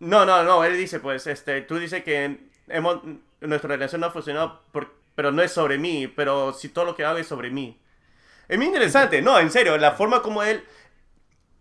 No, 0.00 0.24
no, 0.24 0.44
no, 0.44 0.62
él 0.64 0.76
dice, 0.76 1.00
pues, 1.00 1.26
este, 1.26 1.60
tú 1.62 1.76
dices 1.76 2.04
que 2.04 2.38
hemos, 2.68 3.00
nuestra 3.40 3.68
relación 3.74 4.00
no 4.00 4.06
ha 4.06 4.10
funcionado, 4.12 4.62
por- 4.70 4.94
pero 5.16 5.32
no 5.32 5.42
es 5.42 5.50
sobre 5.50 5.76
mí, 5.76 6.06
pero 6.06 6.52
si 6.52 6.68
todo 6.68 6.84
lo 6.84 6.94
que 6.94 7.04
hago 7.04 7.18
es 7.18 7.26
sobre 7.26 7.50
mí. 7.50 7.76
Es 8.48 8.56
muy 8.56 8.66
interesante, 8.68 9.20
no, 9.20 9.38
en 9.40 9.50
serio, 9.50 9.76
la 9.76 9.90
forma 9.92 10.22
como 10.22 10.42
él 10.44 10.62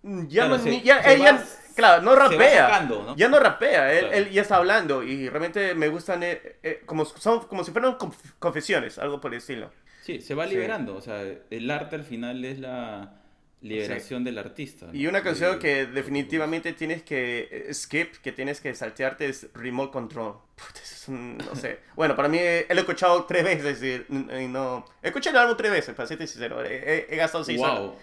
ya 0.03 0.45
Claro, 0.45 0.57
no, 0.59 0.63
ni- 0.65 0.81
ya, 0.83 0.99
él 0.99 1.19
ya- 1.19 1.43
claro, 1.77 2.01
no 2.01 2.13
rapea, 2.15 2.67
sacando, 2.69 3.03
¿no? 3.03 3.15
ya 3.15 3.29
no 3.29 3.39
rapea, 3.39 3.93
él, 3.93 3.99
Claro. 3.99 4.15
él 4.15 4.29
ya 4.31 4.41
está 4.41 4.57
hablando 4.57 5.03
y 5.03 5.29
realmente 5.29 5.73
me 5.75 5.87
gustan 5.87 6.23
eh, 6.23 6.57
eh, 6.61 6.81
como 6.85 7.05
son 7.05 7.47
como 7.47 7.63
si 7.63 7.71
fueran 7.71 7.97
conf- 7.97 8.33
confesiones, 8.39 8.97
algo 8.99 9.21
por 9.21 9.31
el 9.31 9.37
estilo. 9.37 9.71
Sí, 10.03 10.19
se 10.21 10.35
va 10.35 10.45
Sí. 10.45 10.51
liberando. 10.55 10.95
O 10.95 11.01
sea, 11.01 11.21
el 11.49 11.71
arte 11.71 11.95
al 11.95 12.03
final 12.03 12.43
es 12.43 12.59
la 12.59 13.13
liberación 13.61 14.23
del 14.23 14.37
artista. 14.37 14.85
¿no? 14.85 14.93
Y 14.93 15.07
una 15.07 15.23
canción 15.23 15.57
que 15.59 15.85
definitivamente 15.87 16.73
tienes 16.73 17.01
que 17.03 17.47
eh, 17.51 17.73
skip, 17.73 18.15
que 18.21 18.31
tienes 18.31 18.61
que 18.61 18.73
saltearte 18.75 19.27
es 19.27 19.47
Remote 19.53 19.91
Control. 19.91 20.35
Puta, 20.55 20.79
eso 20.81 20.95
es 20.95 21.07
un- 21.07 21.37
no 21.37 21.55
sé. 21.55 21.79
Bueno, 21.95 22.15
para 22.15 22.29
mí 22.29 22.37
eh, 22.39 22.65
lo 22.69 22.75
he 22.75 22.79
escuchado 22.79 23.25
tres 23.25 23.43
veces 23.43 23.81
y, 23.83 24.13
y 24.43 24.47
no... 24.47 24.85
He 25.01 25.07
escuchado 25.07 25.35
el 25.37 25.41
álbum 25.43 25.57
tres 25.57 25.71
veces, 25.71 25.95
para 25.95 26.07
serte 26.07 26.27
sincero. 26.27 26.63
He, 26.63 27.07
he- 27.09 27.15
gastado 27.17 27.43
seis 27.43 27.59
horas. 27.59 27.79
Wow. 27.79 27.95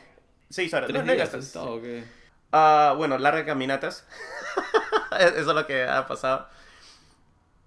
Seis 0.50 0.74
horas. 0.74 0.88
¿Tres 0.88 1.00
No, 1.00 1.06
no 1.06 1.12
he 1.12 1.16
días 1.16 1.32
gastado. 1.32 1.80
Ah, 2.56 2.94
bueno, 2.96 3.18
largas 3.18 3.42
caminatas. 3.42 4.06
Eso 5.18 5.38
es 5.38 5.46
lo 5.46 5.66
que 5.66 5.82
ha 5.82 6.06
pasado. 6.06 6.46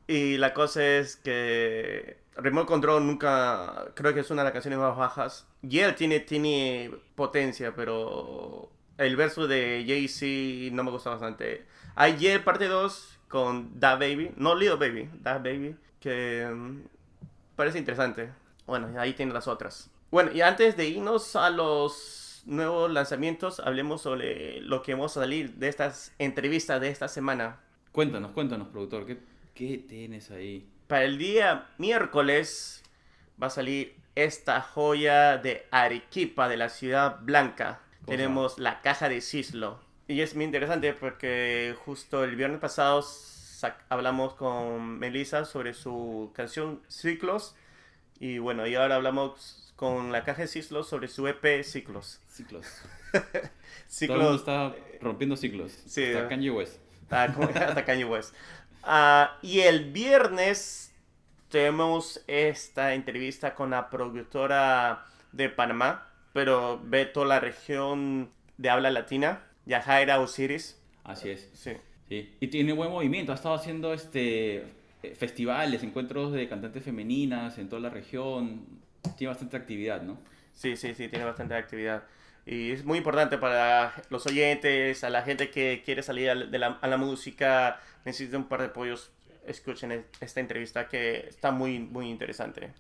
Y 0.08 0.38
la 0.38 0.54
cosa 0.54 0.82
es 0.82 1.18
que 1.18 2.22
Remote 2.38 2.68
Control 2.68 3.06
nunca, 3.06 3.88
creo 3.96 4.14
que 4.14 4.22
es 4.22 4.32
una 4.32 4.44
de 4.44 4.46
las 4.46 4.54
canciones 4.54 4.80
más 4.80 4.96
bajas. 4.96 5.46
Y 5.62 5.80
él 5.80 5.94
tiene, 5.96 6.22
tiene 6.22 6.90
potencia, 7.16 7.76
pero 7.76 8.70
el 8.98 9.18
verso 9.18 9.46
de 9.46 9.84
Jay-Z 9.86 10.74
no 10.74 10.86
me 10.86 10.92
gusta 10.92 11.10
bastante. 11.10 11.66
Yell 12.18 12.46
parte 12.46 12.70
2 12.70 13.20
con 13.28 13.78
Da 13.82 13.96
Baby, 13.96 14.32
no 14.38 14.56
Little 14.56 14.78
Baby, 14.78 15.10
Da 15.22 15.34
Baby, 15.38 15.76
que 16.00 16.48
mm, 16.50 16.80
parece 17.58 17.78
interesante. 17.78 18.30
Bueno, 18.66 18.88
ahí 18.98 19.12
tiene 19.14 19.34
las 19.34 19.50
otras. 19.50 19.90
Bueno, 20.12 20.32
y 20.32 20.40
antes 20.40 20.78
de 20.78 20.86
irnos 20.86 21.36
a 21.36 21.50
los 21.50 22.17
nuevos 22.48 22.92
lanzamientos, 22.92 23.60
hablemos 23.60 24.02
sobre 24.02 24.62
lo 24.62 24.82
que 24.82 24.94
vamos 24.94 25.16
a 25.18 25.22
salir 25.22 25.54
de 25.56 25.68
estas 25.68 26.14
entrevistas 26.18 26.82
de 26.82 26.90
esta 26.90 27.08
semana. 27.08 27.60
Cuéntanos, 27.92 28.32
cuéntanos, 28.32 28.70
productor. 28.70 29.06
¿Qué, 29.06 29.20
qué 29.54 29.78
tienes 29.78 30.32
ahí? 30.32 30.68
Para 30.88 31.04
el 31.04 31.18
día 31.18 31.68
miércoles 31.78 32.84
va 33.42 33.48
a 33.48 33.52
salir 33.52 33.96
esta 34.16 34.62
joya 34.62 35.38
de 35.38 35.68
Arequipa, 35.70 36.48
de 36.50 36.58
la 36.58 36.70
ciudad 36.70 37.20
blanca. 37.22 37.82
Cosa. 38.00 38.18
Tenemos 38.18 38.58
la 38.58 38.82
caja 38.82 39.10
de 39.10 39.22
Cislo. 39.22 39.80
Y 40.08 40.22
es 40.22 40.36
muy 40.36 40.46
interesante 40.46 40.94
porque 40.94 41.76
justo 41.86 42.24
el 42.24 42.36
viernes 42.36 42.60
pasado 42.60 43.04
hablamos 43.90 44.36
con 44.36 44.98
Melissa 44.98 45.44
sobre 45.46 45.74
su 45.74 46.32
canción 46.34 46.82
Ciclos. 46.88 47.56
Y 48.20 48.40
bueno, 48.40 48.66
y 48.68 48.76
ahora 48.76 48.96
hablamos 48.96 49.74
con 49.76 50.12
la 50.12 50.24
caja 50.24 50.42
de 50.42 50.48
Cislo 50.48 50.84
sobre 50.84 51.08
su 51.08 51.28
EP 51.28 51.64
Ciclos. 51.64 52.20
Ciclos. 52.30 52.66
Todo 53.12 53.22
el 53.22 54.10
mundo 54.10 54.38
Ciclos 54.38 54.40
está 54.40 54.76
rompiendo 55.02 55.38
ciclos. 55.38 55.72
Sí, 55.86 56.04
Hasta. 56.06 56.28
Kanye 56.28 56.52
West. 56.52 56.80
Ah, 57.10 57.24
hasta 57.56 57.86
Kanye 57.86 58.06
West. 58.06 58.34
Ah, 58.84 59.38
y 59.42 59.60
el 59.60 59.92
viernes 59.92 60.94
tenemos 61.50 62.24
esta 62.28 62.94
entrevista 62.94 63.56
con 63.56 63.70
la 63.70 63.90
productora 63.90 65.06
de 65.32 65.50
Panamá, 65.50 66.08
pero 66.34 66.82
ve 66.84 67.06
toda 67.06 67.28
la 67.28 67.40
región 67.40 68.30
de 68.58 68.70
habla 68.70 68.92
latina, 68.92 69.44
Yajaira 69.66 70.20
Osiris. 70.20 70.82
Así 71.04 71.30
es. 71.30 71.50
Sí. 71.54 71.74
Sí. 72.10 72.36
Y 72.40 72.48
tiene 72.48 72.74
buen 72.74 72.90
movimiento. 72.90 73.32
Ha 73.32 73.36
estado 73.36 73.56
haciendo 73.56 73.94
este 73.94 74.66
festivales, 75.16 75.84
encuentros 75.84 76.34
de 76.34 76.48
cantantes 76.48 76.84
femeninas 76.84 77.58
en 77.58 77.70
toda 77.70 77.82
la 77.82 77.90
región. 77.90 78.66
Tiene 79.18 79.30
bastante 79.30 79.58
actividad, 79.58 80.02
¿no? 80.02 80.18
Sí, 80.54 80.76
sí, 80.76 80.94
sí, 80.96 81.08
tiene 81.08 81.26
bastante 81.26 81.54
actividad. 81.56 82.04
Y 82.46 82.72
es 82.72 82.86
muy 82.86 82.98
importante 82.98 83.38
para 83.38 83.94
los 84.10 84.26
oyentes, 84.26 85.04
a 85.04 85.10
la 85.10 85.22
gente 85.22 85.50
que 85.50 85.82
quiere 85.84 86.02
salir 86.02 86.34
la, 86.36 86.68
a 86.82 86.88
la 86.88 86.98
música, 86.98 87.80
necesita 88.06 88.38
un 88.38 88.48
par 88.48 88.62
de 88.62 88.68
apoyos. 88.68 89.12
Escuchen 89.46 89.92
e- 89.92 90.06
esta 90.20 90.40
entrevista 90.40 90.88
que 90.88 91.28
está 91.28 91.52
muy, 91.52 91.80
muy 91.80 92.10
interesante. 92.10 92.74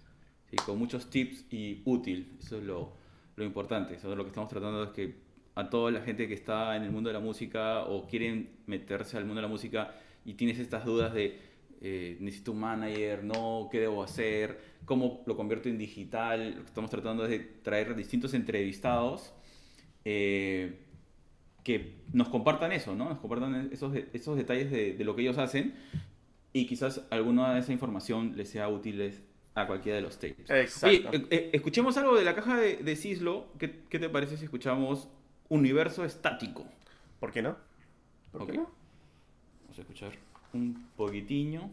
Sí, 0.49 0.56
con 0.65 0.80
muchos 0.80 1.10
tips 1.10 1.45
y 1.51 1.82
útil. 1.86 2.38
Eso 2.39 2.58
es 2.58 2.63
lo, 2.63 2.93
lo 3.36 3.43
importante. 3.43 3.95
Eso 3.95 4.12
es 4.12 4.17
lo 4.17 4.23
que 4.23 4.30
estamos 4.30 4.49
tratando 4.49 4.84
es 4.84 4.89
que 4.91 5.15
a 5.56 5.69
toda 5.69 5.91
la 5.91 6.01
gente 6.01 6.27
que 6.27 6.34
está 6.34 6.75
en 6.75 6.84
el 6.84 6.91
mundo 6.91 7.10
de 7.10 7.13
la 7.13 7.19
música 7.19 7.84
o 7.86 8.08
quieren 8.08 8.49
meterse 8.67 9.17
al 9.17 9.25
mundo 9.25 9.41
de 9.41 9.47
la 9.47 9.51
música 9.51 9.95
y 10.23 10.36
tienes 10.36 10.60
estas 10.60 10.86
dudas 10.86 11.13
de 11.13 11.39
eh, 11.82 12.18
necesito 12.20 12.52
un 12.52 12.60
manager, 12.60 13.24
no, 13.24 13.70
qué 13.72 13.80
debo 13.80 14.04
hacer, 14.04 14.60
cómo 14.86 15.24
lo 15.26 15.36
convierto 15.36 15.70
en 15.70 15.78
digital. 15.78 16.52
Lo 16.52 16.62
que 16.62 16.68
estamos 16.68 16.90
tratando 16.90 17.24
es 17.26 17.30
de 17.30 17.40
traer 17.40 17.96
distintos 17.96 18.34
entrevistados 18.34 19.34
eh, 20.06 20.80
que 21.63 21.96
nos 22.13 22.30
compartan 22.30 22.72
eso, 22.72 22.96
¿no? 22.96 23.10
Nos 23.10 23.20
compartan 23.20 23.70
esos, 23.72 23.96
esos 24.13 24.38
detalles 24.38 24.72
de, 24.72 24.94
de 24.94 25.04
lo 25.04 25.16
que 25.16 25.22
ellos 25.24 25.38
hacen 25.38 25.76
y 26.54 26.66
quizás 26.66 27.02
alguna 27.10 27.54
de 27.54 27.60
esa 27.60 27.74
información 27.74 28.34
les 28.36 28.50
sea 28.50 28.70
útil 28.70 29.13
a 29.54 29.68
cualquiera 29.68 29.98
de 29.98 30.02
los 30.02 30.18
tapes. 30.18 30.50
Exacto. 30.50 31.10
Oye, 31.10 31.18
eh, 31.18 31.28
eh, 31.30 31.50
escuchemos 31.54 31.98
algo 31.98 32.16
de 32.16 32.24
la 32.24 32.36
caja 32.36 32.58
de, 32.58 32.78
de 32.78 32.96
Cislo. 32.96 33.48
¿Qué, 33.60 33.82
qué 33.90 34.00
te 34.00 34.10
parece 34.10 34.38
si 34.38 34.46
escuchamos 34.46 35.10
Universo 35.50 36.06
Estático? 36.06 36.66
¿Por 37.20 37.32
qué 37.32 37.42
no? 37.42 37.58
¿Por 38.32 38.44
Ok. 38.44 38.52
qué 38.52 38.58
no? 38.58 38.70
Vamos 39.63 39.78
a 39.78 39.82
escuchar 39.82 40.12
un 40.53 40.75
poquitiño. 40.95 41.69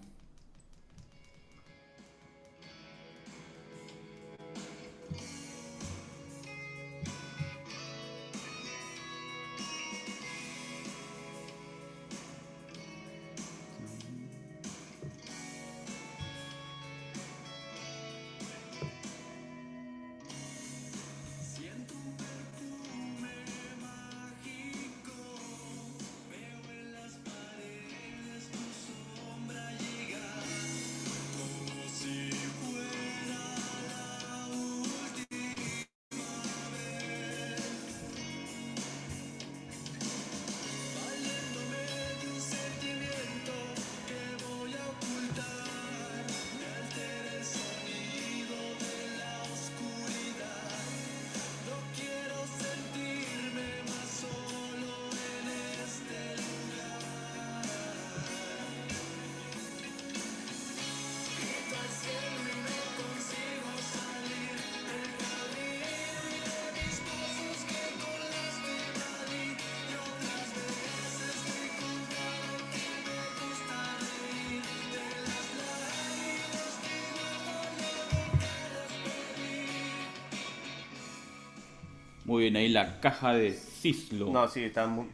Muy 82.35 82.43
bien, 82.43 82.57
ahí 82.57 82.69
la 82.69 82.99
caja 83.01 83.33
de 83.33 83.53
Cislo. 83.53 84.33
No, 84.33 84.49
sí, 84.49 84.65
está 84.65 84.89
muy... 84.89 85.07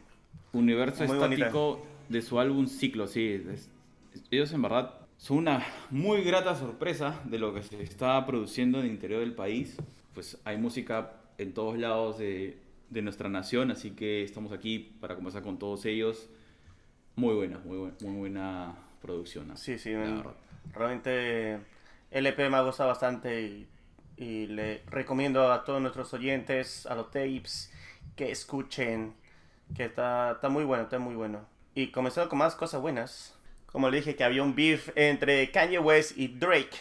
Universo 0.53 1.03
Muy 1.05 1.17
bonita. 1.17 1.35
estático 1.35 1.85
de 2.09 2.21
su 2.23 2.39
álbum 2.39 2.65
Ciclo, 2.65 3.05
sí. 3.05 3.43
es- 3.53 3.69
ellos 4.31 4.51
en 4.53 4.63
verdad 4.63 4.95
son 5.17 5.37
una 5.37 5.63
muy 5.91 6.23
grata 6.23 6.55
sorpresa 6.55 7.21
de 7.25 7.37
lo 7.37 7.53
que 7.53 7.61
se 7.61 7.79
está 7.83 8.25
produciendo 8.25 8.79
en 8.79 8.85
el 8.87 8.91
interior 8.91 9.19
del 9.19 9.35
país. 9.35 9.77
Pues 10.15 10.39
hay 10.45 10.57
música 10.57 11.11
en 11.37 11.53
todos 11.53 11.77
lados 11.77 12.17
de, 12.17 12.57
de 12.89 13.01
nuestra 13.03 13.29
nación, 13.29 13.69
así 13.69 13.91
que 13.91 14.23
estamos 14.23 14.51
aquí 14.51 14.79
para 14.99 15.13
conversar 15.13 15.43
con 15.43 15.59
todos 15.59 15.85
ellos. 15.85 16.27
Muy 17.15 17.35
buena, 17.35 17.59
muy, 17.63 17.77
buen- 17.77 17.93
muy 18.01 18.15
buena 18.17 18.73
producción. 18.99 19.55
Sí, 19.57 19.77
sí, 19.77 19.91
La 19.91 20.23
realmente 20.73 21.59
el 22.09 22.25
EP 22.25 22.49
me 22.49 22.57
ha 22.57 22.61
gustado 22.63 22.89
bastante 22.89 23.43
y, 23.43 23.67
y 24.21 24.45
le 24.45 24.83
recomiendo 24.85 25.51
a 25.51 25.63
todos 25.65 25.81
nuestros 25.81 26.13
oyentes, 26.13 26.85
a 26.85 26.93
los 26.93 27.09
tapes, 27.09 27.73
que 28.15 28.31
escuchen, 28.31 29.15
que 29.75 29.85
está, 29.85 30.33
está 30.33 30.47
muy 30.47 30.63
bueno, 30.63 30.83
está 30.83 30.99
muy 30.99 31.15
bueno. 31.15 31.43
Y 31.73 31.87
comenzando 31.87 32.29
con 32.29 32.37
más 32.37 32.53
cosas 32.53 32.81
buenas. 32.81 33.35
Como 33.65 33.89
le 33.89 33.97
dije 33.97 34.15
que 34.15 34.23
había 34.23 34.43
un 34.43 34.53
beef 34.53 34.89
entre 34.95 35.49
Kanye 35.49 35.79
West 35.79 36.15
y 36.17 36.27
Drake. 36.27 36.77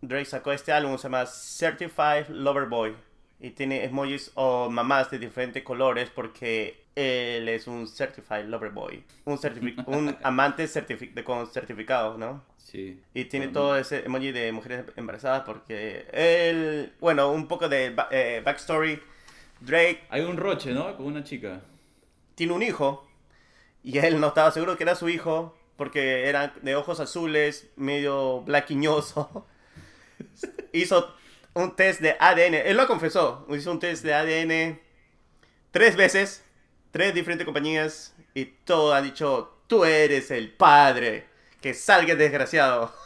Drake 0.00 0.24
sacó 0.24 0.52
este 0.52 0.72
álbum, 0.72 0.96
se 0.96 1.02
llama 1.02 1.26
Certified 1.26 2.28
Lover 2.28 2.66
Boy. 2.66 2.96
Y 3.40 3.50
tiene 3.50 3.84
emojis 3.84 4.30
o 4.34 4.70
mamás 4.70 5.10
de 5.10 5.18
diferentes 5.18 5.62
colores 5.62 6.08
porque 6.10 6.82
él 6.94 7.48
es 7.48 7.66
un 7.66 7.86
Certified 7.88 8.44
Lover 8.46 8.70
Boy. 8.70 9.04
Un, 9.24 9.36
certifi- 9.38 9.82
un 9.86 10.16
amante 10.22 10.64
certifi- 10.66 11.12
de, 11.12 11.24
con 11.24 11.46
certificado, 11.46 12.16
¿no? 12.16 12.42
Sí. 12.56 13.00
Y 13.12 13.26
tiene 13.26 13.46
Bueno, 13.48 13.60
todo 13.60 13.76
ese 13.76 14.04
emoji 14.06 14.32
de 14.32 14.50
mujeres 14.52 14.84
embarazadas 14.96 15.42
porque 15.44 16.06
él, 16.12 16.92
bueno, 17.00 17.30
un 17.32 17.46
poco 17.48 17.68
de 17.68 17.90
ba- 17.90 18.08
eh, 18.10 18.40
backstory. 18.44 19.00
Drake 19.60 20.02
Hay 20.10 20.22
un 20.22 20.36
roche, 20.36 20.72
¿no? 20.72 20.96
Con 20.96 21.06
una 21.06 21.22
chica. 21.24 21.60
tiene 22.34 22.52
un 22.52 22.62
hijo 22.62 23.06
y 23.82 23.98
él 23.98 24.20
no 24.20 24.28
estaba 24.28 24.50
seguro 24.50 24.76
que 24.76 24.82
era 24.84 24.94
su 24.94 25.08
hijo 25.08 25.56
porque 25.76 26.28
era 26.28 26.54
de 26.62 26.76
ojos 26.76 27.00
azules, 27.00 27.70
medio 27.76 28.40
blaquiñoso. 28.42 29.46
Hizo 30.72 31.14
un 31.54 31.76
test 31.76 32.00
de 32.00 32.16
ADN, 32.18 32.54
él 32.54 32.76
lo 32.76 32.86
confesó, 32.86 33.46
hizo 33.50 33.70
un 33.70 33.78
test 33.78 34.04
de 34.04 34.14
ADN 34.14 34.80
tres 35.70 35.96
veces, 35.96 36.44
tres 36.90 37.14
diferentes 37.14 37.44
compañías 37.44 38.14
y 38.34 38.46
todos 38.46 38.94
han 38.94 39.04
dicho, 39.04 39.58
tú 39.68 39.84
eres 39.84 40.30
el 40.30 40.50
padre, 40.52 41.26
que 41.60 41.74
salga 41.74 42.14
desgraciado. 42.14 42.92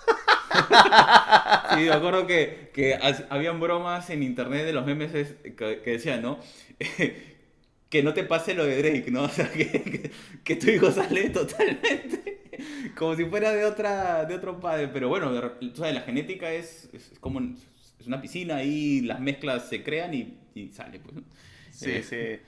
Sí, 1.75 1.81
me 1.85 1.93
acuerdo 1.93 2.27
que, 2.27 2.71
que 2.75 2.95
ha- 2.95 3.27
habían 3.31 3.61
bromas 3.61 4.09
en 4.11 4.23
internet 4.23 4.65
de 4.65 4.73
los 4.73 4.87
memes 4.87 5.15
es- 5.15 5.35
que, 5.57 5.81
que 5.83 5.91
decían, 5.93 6.23
¿no? 6.23 6.39
que 7.91 8.03
no 8.03 8.13
te 8.15 8.25
pase 8.25 8.55
lo 8.55 8.65
de 8.65 8.83
Drake, 8.83 9.11
¿no? 9.11 9.25
O 9.25 9.29
sea, 9.29 9.51
que, 9.51 9.67
que, 9.83 10.11
que 10.45 10.57
tu 10.57 10.71
hijo 10.71 10.91
sale 10.93 11.31
totalmente 11.31 12.41
como 12.97 13.15
si 13.17 13.25
fuera 13.25 13.53
de 13.53 13.65
otra 13.65 14.25
de 14.25 14.35
otro 14.35 14.59
padre. 14.61 14.89
Pero 14.89 15.09
bueno, 15.09 15.31
tú 15.61 15.77
sabes, 15.77 15.95
la 15.95 16.03
genética 16.03 16.51
es, 16.53 16.89
es 16.93 17.13
como 17.21 17.41
es 18.01 18.07
una 18.07 18.21
piscina 18.21 18.63
y 18.63 19.01
las 19.03 19.21
mezclas 19.21 19.69
se 19.69 19.83
crean 19.83 20.15
y, 20.15 20.39
y 20.55 20.69
sale, 20.71 21.01
pues. 21.01 21.17
Sí, 21.71 21.91
Eh, 21.91 22.03
sí. 22.03 22.41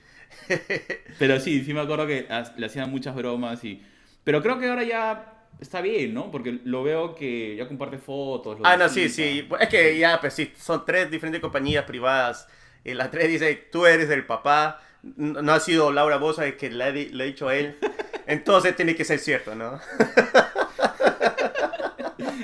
Pero 1.17 1.39
sí, 1.39 1.63
sí 1.63 1.73
me 1.73 1.81
acuerdo 1.81 2.07
que 2.07 2.27
le 2.57 2.65
hacían 2.65 2.89
muchas 2.89 3.15
bromas 3.15 3.63
y... 3.63 3.81
Pero 4.23 4.41
creo 4.41 4.59
que 4.59 4.69
ahora 4.69 4.83
ya 4.83 5.47
está 5.59 5.81
bien, 5.81 6.13
¿no? 6.13 6.31
Porque 6.31 6.59
lo 6.63 6.83
veo 6.83 7.15
que 7.15 7.55
ya 7.55 7.67
comparte 7.67 7.97
fotos. 7.97 8.59
Ah, 8.63 8.77
no, 8.77 8.89
sí, 8.89 9.09
sí. 9.09 9.47
Es 9.59 9.69
que 9.69 9.97
ya, 9.97 10.19
pues 10.21 10.33
sí, 10.33 10.51
son 10.57 10.85
tres 10.85 11.09
diferentes 11.09 11.41
compañías 11.41 11.85
privadas. 11.85 12.47
Y 12.83 12.93
las 12.93 13.09
tres 13.11 13.27
dice, 13.29 13.55
tú 13.71 13.85
eres 13.85 14.09
el 14.09 14.25
papá. 14.25 14.81
No 15.03 15.41
no 15.41 15.51
ha 15.53 15.59
sido 15.59 15.91
Laura 15.91 16.17
Bosa 16.17 16.45
el 16.45 16.57
que 16.57 16.69
le 16.69 16.91
le 17.09 17.23
ha 17.23 17.27
dicho 17.27 17.47
a 17.47 17.55
él. 17.55 17.77
Entonces 18.27 18.75
tiene 18.75 18.95
que 18.95 19.03
ser 19.05 19.19
cierto, 19.19 19.55
¿no? 19.55 19.79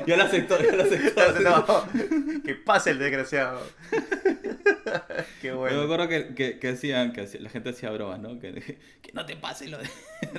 Ya 0.06 0.18
lo 0.18 0.24
aceptó, 0.24 0.62
ya 0.62 0.76
lo 0.76 0.84
aceptó. 0.84 1.22
No, 1.41 2.43
que 2.43 2.56
pase 2.56 2.91
el 2.91 3.00
desgraciado. 3.00 3.62
Qué 5.41 5.48
Yo 5.48 5.54
me 5.54 5.60
bueno. 5.60 5.82
acuerdo 5.82 6.08
que, 6.08 6.34
que, 6.36 6.60
que 6.60 6.70
hacían, 6.70 7.14
que 7.14 7.28
la 7.39 7.50
gente 7.50 7.70
hacía 7.70 7.89
bromas, 7.91 8.20
¿no? 8.20 8.39
Que, 8.39 8.54
que 9.02 9.12
no 9.14 9.26
te 9.26 9.36
pase 9.36 9.68
lo 9.68 9.78
de, 9.78 9.86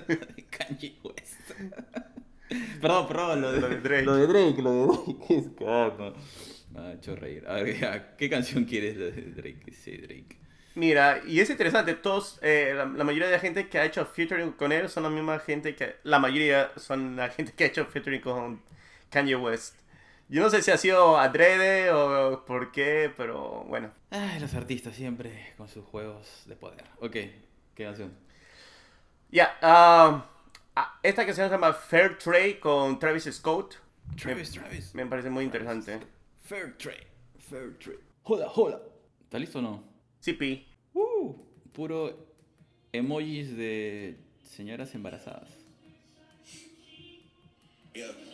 lo 0.08 0.26
de 0.34 0.44
Kanye 0.50 0.96
West. 1.02 1.40
perdón, 2.80 3.08
perdón, 3.08 3.40
lo 3.42 3.52
de, 3.52 3.60
Lo 3.60 3.68
de 3.68 3.80
Drake. 3.80 4.02
Lo 4.04 4.16
de 4.16 4.26
Drake, 4.26 4.62
lo 4.62 4.72
de 4.72 4.86
Drake. 4.86 5.34
Es. 5.34 5.44
Ah, 6.76 6.92
hecho 6.92 7.16
reír. 7.16 7.44
A 7.48 7.54
ver, 7.54 7.78
ya, 7.78 8.16
¿qué 8.16 8.30
canción 8.30 8.64
quieres 8.64 8.96
de 8.96 9.10
Drake? 9.10 9.72
Sí, 9.72 9.96
Drake. 9.96 10.36
Mira, 10.74 11.20
y 11.26 11.40
es 11.40 11.50
interesante, 11.50 11.94
todos, 11.94 12.38
eh, 12.40 12.72
la, 12.76 12.84
la 12.84 13.02
mayoría 13.02 13.26
de 13.26 13.32
la 13.32 13.40
gente 13.40 13.68
que 13.68 13.78
ha 13.78 13.84
hecho 13.84 14.06
featuring 14.06 14.52
con 14.52 14.70
él 14.70 14.88
son 14.88 15.02
la 15.02 15.10
misma 15.10 15.40
gente 15.40 15.74
que, 15.74 15.96
la 16.04 16.20
mayoría 16.20 16.70
son 16.76 17.16
la 17.16 17.30
gente 17.30 17.52
que 17.56 17.64
ha 17.64 17.66
hecho 17.66 17.84
featuring 17.86 18.20
con 18.20 18.62
Kanye 19.10 19.36
West. 19.36 19.76
Yo 20.28 20.42
no 20.42 20.50
sé 20.50 20.60
si 20.60 20.70
ha 20.70 20.76
sido 20.76 21.18
adrede 21.18 21.90
o 21.90 22.44
por 22.44 22.70
qué, 22.70 23.10
pero 23.16 23.64
bueno. 23.64 23.90
Ay, 24.10 24.38
los 24.40 24.52
artistas 24.54 24.94
siempre 24.94 25.54
con 25.56 25.68
sus 25.68 25.84
juegos 25.86 26.42
de 26.46 26.54
poder. 26.54 26.84
Ok, 27.00 27.12
¿qué 27.74 27.84
canción? 27.84 28.12
Ya, 29.30 29.56
ah, 29.62 30.30
ah, 30.76 31.00
esta 31.02 31.24
canción 31.24 31.48
se 31.48 31.54
llama 31.54 31.72
Fair 31.72 32.18
Trade 32.18 32.60
con 32.60 32.98
Travis 32.98 33.24
Scott. 33.32 33.76
Travis, 34.20 34.52
Travis. 34.52 34.94
Me 34.94 35.06
parece 35.06 35.30
muy 35.30 35.44
interesante. 35.44 35.98
Fair 36.44 36.76
trade, 36.76 37.06
fair 37.38 37.78
trade. 37.78 38.00
Hola, 38.24 38.50
hola. 38.54 38.80
¿Está 39.22 39.38
listo 39.38 39.58
o 39.58 39.62
no? 39.62 39.84
CP. 40.20 40.66
Uh, 40.94 41.34
puro 41.72 42.26
emojis 42.92 43.56
de 43.56 44.18
señoras 44.42 44.94
embarazadas. 44.94 45.50
Yeah. 47.94 48.27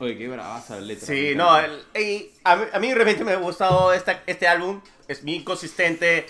Oye, 0.00 0.16
qué 0.16 0.28
bravaza 0.28 0.78
letra. 0.80 1.06
Sí, 1.06 1.32
no, 1.34 1.58
el- 1.58 1.82
y 2.00 2.30
a, 2.44 2.56
mí, 2.56 2.64
a 2.72 2.78
mí 2.78 2.94
realmente 2.94 3.24
me 3.24 3.32
ha 3.32 3.36
gustado 3.36 3.92
esta, 3.92 4.22
este 4.26 4.46
álbum. 4.46 4.80
Es 5.08 5.24
muy 5.24 5.42
consistente, 5.42 6.26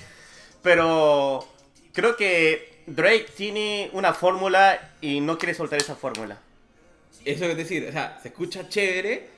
pero 0.63 1.47
creo 1.93 2.17
que 2.17 2.83
Drake 2.87 3.27
tiene 3.37 3.91
una 3.93 4.15
fórmula 4.15 4.93
y 5.01 5.21
no 5.21 5.37
quiere 5.39 5.55
soltar 5.55 5.79
esa 5.81 5.95
fórmula. 5.97 6.39
Eso 7.25 7.45
es 7.45 7.57
decir, 7.57 7.87
o 7.89 7.93
sea, 7.93 8.19
se 8.23 8.29
escucha 8.29 8.69
chévere, 8.69 9.29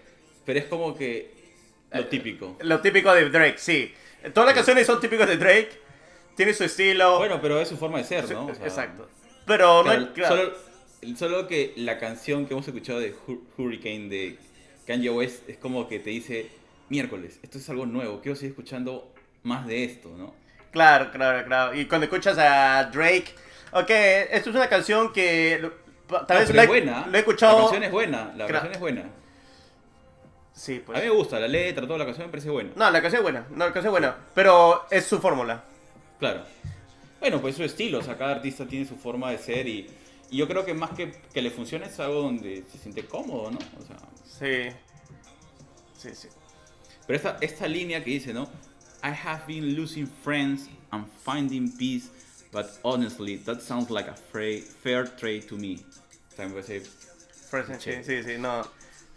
pero 0.44 0.58
es 0.60 0.66
como 0.66 0.96
que 0.96 1.34
lo 1.92 2.06
típico. 2.06 2.56
Lo 2.60 2.80
típico 2.80 3.12
de 3.12 3.30
Drake, 3.30 3.58
sí. 3.58 3.92
Todas 4.32 4.46
las 4.48 4.54
canciones 4.54 4.86
son 4.86 5.00
típicas 5.00 5.28
de 5.28 5.36
Drake. 5.38 5.70
Tiene 6.36 6.54
su 6.54 6.62
estilo. 6.64 7.18
Bueno, 7.18 7.40
pero 7.40 7.60
es 7.60 7.68
su 7.68 7.76
forma 7.76 7.98
de 7.98 8.04
ser, 8.04 8.30
¿no? 8.30 8.46
O 8.46 8.54
sea, 8.54 8.64
Exacto. 8.66 9.08
Pero 9.46 9.78
no 9.78 9.84
claro, 9.84 10.00
hay- 10.00 10.12
claro. 10.14 10.36
Solo, 10.36 10.56
solo 11.16 11.46
que 11.48 11.72
la 11.76 11.98
canción 11.98 12.46
que 12.46 12.54
hemos 12.54 12.66
escuchado 12.66 13.00
de 13.00 13.14
Hur- 13.14 13.40
Hurricane 13.56 14.08
de 14.08 14.38
Kanye 14.86 15.10
West 15.10 15.48
es 15.48 15.56
como 15.58 15.88
que 15.88 15.98
te 16.00 16.10
dice, 16.10 16.48
miércoles, 16.88 17.38
esto 17.42 17.58
es 17.58 17.68
algo 17.70 17.86
nuevo, 17.86 18.20
quiero 18.20 18.36
seguir 18.36 18.50
escuchando 18.50 19.12
más 19.42 19.66
de 19.66 19.84
esto, 19.84 20.14
¿no? 20.16 20.34
Claro, 20.72 21.10
claro, 21.10 21.44
claro. 21.46 21.74
Y 21.78 21.86
cuando 21.86 22.04
escuchas 22.04 22.36
a 22.38 22.84
Drake, 22.92 23.34
ok, 23.72 23.90
esto 24.30 24.50
es 24.50 24.56
una 24.56 24.68
canción 24.68 25.12
que 25.12 25.70
tal 26.28 26.38
vez 26.38 26.50
he, 26.50 26.60
es 26.60 26.66
buena. 26.68 27.06
lo 27.06 27.16
he 27.16 27.20
escuchado. 27.20 27.56
La 27.56 27.62
canción 27.64 27.82
es 27.84 27.90
buena, 27.92 28.24
la 28.36 28.46
Claro. 28.46 28.52
canción 28.52 28.72
es 28.74 28.80
buena. 28.80 29.04
Sí, 30.52 30.80
A 30.82 30.86
pues. 30.86 30.98
mí 30.98 31.04
me 31.08 31.14
gusta 31.14 31.40
la 31.40 31.48
letra, 31.48 31.86
toda 31.86 31.98
la 32.00 32.04
canción 32.04 32.26
me 32.26 32.30
parece 32.30 32.50
buena. 32.50 32.70
No, 32.76 32.90
la 32.90 33.00
canción 33.00 33.20
es 33.20 33.22
buena, 33.22 33.46
no, 33.50 33.56
la 33.66 33.72
canción 33.72 33.86
es 33.86 33.90
buena, 33.90 34.16
pero 34.34 34.84
es 34.90 35.04
su 35.06 35.18
fórmula. 35.18 35.64
Claro. 36.18 36.42
Bueno, 37.18 37.40
pues 37.40 37.56
su 37.56 37.64
estilo, 37.64 37.98
o 37.98 38.02
sea, 38.02 38.16
cada 38.18 38.32
artista 38.32 38.66
tiene 38.66 38.84
su 38.86 38.96
forma 38.96 39.30
de 39.30 39.38
ser 39.38 39.66
y, 39.66 39.88
y 40.30 40.36
yo 40.38 40.46
creo 40.48 40.64
que 40.64 40.74
más 40.74 40.90
que 40.90 41.12
que 41.32 41.42
le 41.42 41.50
funcione 41.50 41.86
es 41.86 41.98
algo 42.00 42.22
donde 42.22 42.64
se 42.70 42.78
siente 42.78 43.04
cómodo, 43.06 43.50
¿no? 43.50 43.58
O 43.78 43.86
sea, 43.86 43.98
Sí. 44.38 44.74
Sí, 45.98 46.10
sí. 46.14 46.28
Pero 47.06 47.16
esta, 47.16 47.36
esta 47.40 47.66
línea 47.68 48.02
que 48.02 48.10
dice, 48.10 48.32
¿no? 48.32 48.44
I 49.02 49.08
have 49.24 49.42
been 49.46 49.74
losing 49.74 50.06
friends 50.06 50.68
and 50.90 51.06
finding 51.24 51.70
peace, 51.76 52.08
but 52.52 52.66
honestly, 52.82 53.36
that 53.38 53.60
sounds 53.60 53.90
like 53.90 54.08
a 54.08 54.14
fair 54.14 55.08
trade 55.16 55.42
to 55.48 55.56
me. 55.56 55.76
O 56.32 56.36
sea, 56.36 56.46
me 56.48 56.54
parece- 56.54 56.82
Sí, 57.80 57.92
sí, 58.04 58.22
sí, 58.22 58.38
no. 58.38 58.62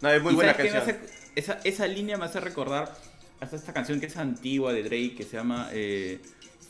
No, 0.00 0.10
es 0.10 0.22
muy 0.22 0.32
¿Y 0.32 0.36
buena 0.36 0.54
canción. 0.56 0.76
hace- 0.78 1.00
esa, 1.36 1.60
esa 1.64 1.86
línea 1.86 2.16
me 2.18 2.24
hace 2.24 2.40
recordar 2.40 2.92
hasta 3.40 3.56
esta 3.56 3.72
canción 3.72 4.00
que 4.00 4.06
es 4.06 4.16
antigua 4.16 4.72
de 4.72 4.82
Drake 4.82 5.14
que 5.16 5.22
se 5.24 5.36
llama 5.36 5.68
eh, 5.72 6.20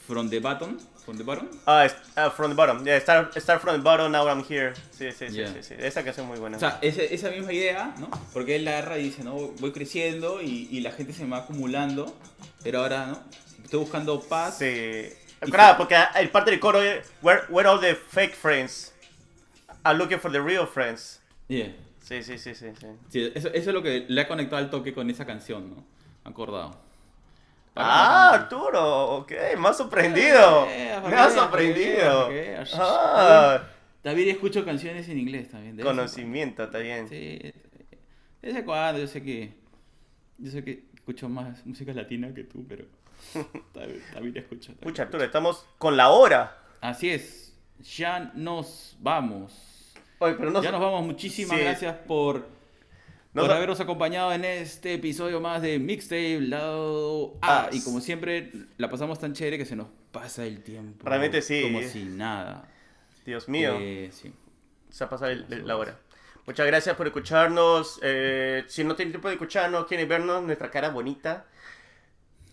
From 0.07 0.29
the 0.29 0.41
Bottom. 0.41 0.77
From 1.05 1.19
the 1.19 1.25
Bottom. 1.25 1.49
Ah, 1.67 1.87
ah, 2.17 2.31
From 2.31 2.51
the 2.51 2.57
Bottom. 2.57 2.85
Yeah, 2.85 2.99
start, 3.01 3.35
start 3.39 3.61
from 3.61 3.77
the 3.77 3.83
bottom, 3.83 4.11
now 4.13 4.27
I'm 4.27 4.43
here. 4.43 4.73
Sí, 4.91 5.13
sí, 5.13 5.29
sí, 5.29 5.35
Yeah. 5.35 5.49
sí, 5.53 5.63
sí. 5.63 5.75
Esa 5.79 6.03
canción 6.03 6.25
es 6.27 6.31
muy 6.31 6.39
buena. 6.39 6.57
O 6.57 6.61
sea, 6.61 6.79
ese- 6.81 7.13
esa 7.15 7.31
misma 7.31 7.53
idea, 7.53 7.95
¿no? 7.99 8.09
Porque 8.33 8.57
él 8.57 8.65
la 8.65 8.79
agarra 8.79 8.99
y 8.99 9.05
dice, 9.05 9.23
¿no? 9.23 9.35
Voy 9.61 9.73
creciendo 9.73 10.41
y, 10.41 10.69
y 10.71 10.81
la 10.81 10.93
gente 10.93 11.13
se 11.13 11.25
me 11.25 11.31
va 11.33 11.39
acumulando, 11.39 12.17
pero 12.63 12.81
ahora, 12.81 13.07
¿no? 13.07 13.19
Estoy 13.63 13.81
buscando 13.81 14.21
paz. 14.23 14.59
Sí. 14.59 15.11
Claro, 15.51 15.75
que- 15.75 15.79
porque 15.79 15.97
el 16.21 16.31
parte 16.31 16.51
del 16.51 16.61
coro 16.61 16.81
es 16.83 17.07
where, 17.21 17.43
where 17.51 17.69
all 17.69 17.79
the 17.81 17.95
fake 17.95 18.35
friends 18.35 18.93
are 19.83 19.97
looking 19.99 20.19
for 20.19 20.33
the 20.33 20.41
real 20.41 20.67
friends. 20.67 21.21
Yeah. 21.49 21.75
Sí, 22.03 22.23
sí, 22.23 22.39
sí, 22.39 22.55
sí, 22.55 22.67
sí. 22.79 22.87
Sí, 23.11 23.33
eso, 23.35 23.49
eso 23.49 23.71
es 23.71 23.75
lo 23.75 23.83
que 23.83 24.07
le 24.09 24.21
ha 24.23 24.29
conectado 24.29 24.57
al 24.57 24.71
toque 24.71 24.95
con 24.95 25.09
esa 25.11 25.27
canción, 25.27 25.69
¿no? 25.71 25.85
Acordado. 26.25 26.83
Ah, 27.77 28.31
Arturo, 28.35 29.17
ok, 29.17 29.33
me 29.59 29.69
has 29.69 29.77
sorprendido. 29.77 30.67
Eh, 30.71 30.93
Me 30.97 31.03
para 31.03 31.25
has 31.25 31.35
sorprendido. 31.35 32.31
Ah, 32.75 33.63
David 34.03 34.29
escucho 34.29 34.65
canciones 34.65 35.09
en 35.09 35.19
inglés 35.19 35.51
también. 35.51 35.79
conocimiento, 35.81 36.65
está 36.65 36.79
bien. 36.79 37.09
Sí. 37.09 37.17
De 37.17 37.53
vez 38.43 38.57
en 38.57 38.65
cuando, 38.65 39.01
yo 39.01 39.07
sé 39.07 39.23
que. 39.23 39.55
Yo 40.39 40.51
sé 40.51 40.63
que 40.63 40.85
escucho 40.95 41.29
más 41.29 41.65
música 41.67 41.93
latina 41.93 42.33
que 42.35 42.45
tú, 42.45 42.65
pero. 42.69 42.85
David, 43.75 44.01
David 44.15 44.37
escucha. 44.37 44.73
Escucha. 44.73 45.03
Arturo, 45.05 45.25
estamos 45.25 45.67
con 45.79 45.97
la 45.97 46.11
hora. 46.11 46.59
Así 46.81 47.11
es. 47.11 47.57
Ya 47.97 48.31
nos 48.35 48.97
vamos. 49.01 49.95
Oye, 50.19 50.35
pero 50.35 50.51
no 50.51 50.63
Ya 50.63 50.71
nos 50.71 50.81
vamos. 50.81 51.05
Muchísimas 51.05 51.57
Sí. 51.59 51.65
gracias 51.65 51.97
por, 52.07 52.47
por 53.43 53.51
habernos 53.51 53.81
acompañado 53.81 54.33
en 54.33 54.45
este 54.45 54.95
episodio 54.95 55.41
más 55.41 55.61
de 55.61 55.79
Mixtape 55.79 56.41
Lado 56.41 57.37
A. 57.43 57.65
Ah, 57.65 57.69
y 57.73 57.83
como 57.83 58.01
siempre, 58.01 58.53
la 58.79 58.89
pasamos 58.89 59.19
tan 59.19 59.33
chévere 59.33 59.59
que 59.59 59.65
se 59.65 59.75
nos 59.77 59.89
pasa 60.13 60.45
el 60.45 60.63
tiempo. 60.63 61.07
Realmente 61.07 61.43
sí. 61.43 61.63
Como 61.63 61.83
si 61.83 62.05
nada. 62.05 62.69
Dios 63.27 63.49
mío. 63.49 63.77
Eh, 63.81 64.11
sí. 64.13 64.33
Se 64.91 65.03
ha 65.05 65.09
pasado 65.09 65.31
el- 65.33 65.47
el- 65.51 65.67
la 65.67 65.77
hora. 65.77 65.99
Muchas 66.47 66.67
gracias 66.67 66.95
por 66.97 67.07
escucharnos. 67.07 67.99
Eh, 68.03 68.65
si 68.69 68.85
no 68.85 68.95
tienen 68.95 69.13
tiempo 69.13 69.29
de 69.29 69.35
escucharnos, 69.35 69.87
quieren 69.87 70.09
vernos, 70.09 70.43
nuestra 70.45 70.71
cara 70.71 70.91
bonita, 70.91 71.47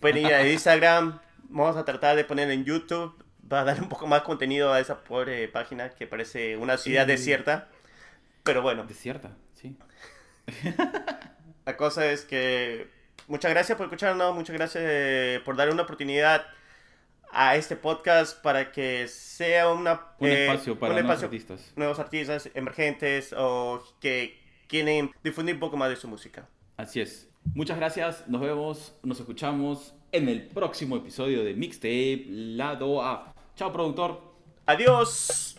pueden 0.00 0.26
ir 0.26 0.34
a 0.34 0.48
Instagram. 0.50 1.20
Vamos 1.48 1.76
a 1.76 1.84
tratar 1.84 2.16
de 2.16 2.24
poner 2.24 2.50
en 2.50 2.64
YouTube. 2.64 3.14
Va 3.52 3.60
a 3.60 3.64
dar 3.64 3.80
un 3.82 3.88
poco 3.88 4.06
más 4.06 4.22
contenido 4.22 4.72
a 4.72 4.80
esa 4.80 5.04
pobre 5.04 5.46
página 5.48 5.90
que 5.90 6.06
parece 6.06 6.56
una 6.56 6.78
ciudad 6.78 7.04
Sí. 7.04 7.12
desierta. 7.12 7.68
Pero 8.44 8.62
bueno, 8.62 8.84
Desierta, 8.84 9.36
sí. 9.54 9.76
la 11.66 11.76
cosa 11.76 12.10
es 12.10 12.24
que 12.24 12.88
muchas 13.28 13.50
gracias 13.50 13.76
por 13.76 13.86
escucharnos, 13.86 14.34
muchas 14.34 14.56
gracias 14.56 14.84
eh, 14.86 15.40
por 15.44 15.56
darle 15.56 15.72
una 15.72 15.82
oportunidad 15.82 16.46
a 17.32 17.56
este 17.56 17.76
podcast 17.76 18.40
para 18.42 18.72
que 18.72 19.08
sea 19.08 19.70
una, 19.70 20.08
Un 20.18 20.28
eh, 20.28 20.46
espacio 20.46 20.78
para 20.78 20.94
un 20.94 21.00
nuevos 21.00 21.22
espacio 21.22 21.26
artistas. 21.26 21.72
nuevos 21.76 21.98
artistas 21.98 22.50
emergentes 22.54 23.34
o 23.36 23.82
que 24.00 24.38
quieren 24.68 25.10
difundir 25.24 25.54
un 25.54 25.60
poco 25.60 25.76
más 25.76 25.88
de 25.90 25.96
su 25.96 26.08
música. 26.08 26.46
Así 26.76 27.00
es. 27.00 27.28
Muchas 27.54 27.76
gracias. 27.78 28.28
Nos 28.28 28.40
vemos, 28.40 28.94
nos 29.02 29.18
escuchamos 29.18 29.94
en 30.12 30.28
el 30.28 30.46
próximo 30.48 30.96
episodio 30.96 31.42
de 31.42 31.54
Mixtape 31.54 32.26
Lado 32.28 33.02
A. 33.02 33.34
Chao, 33.56 33.72
productor. 33.72 34.20
Adiós. 34.66 35.56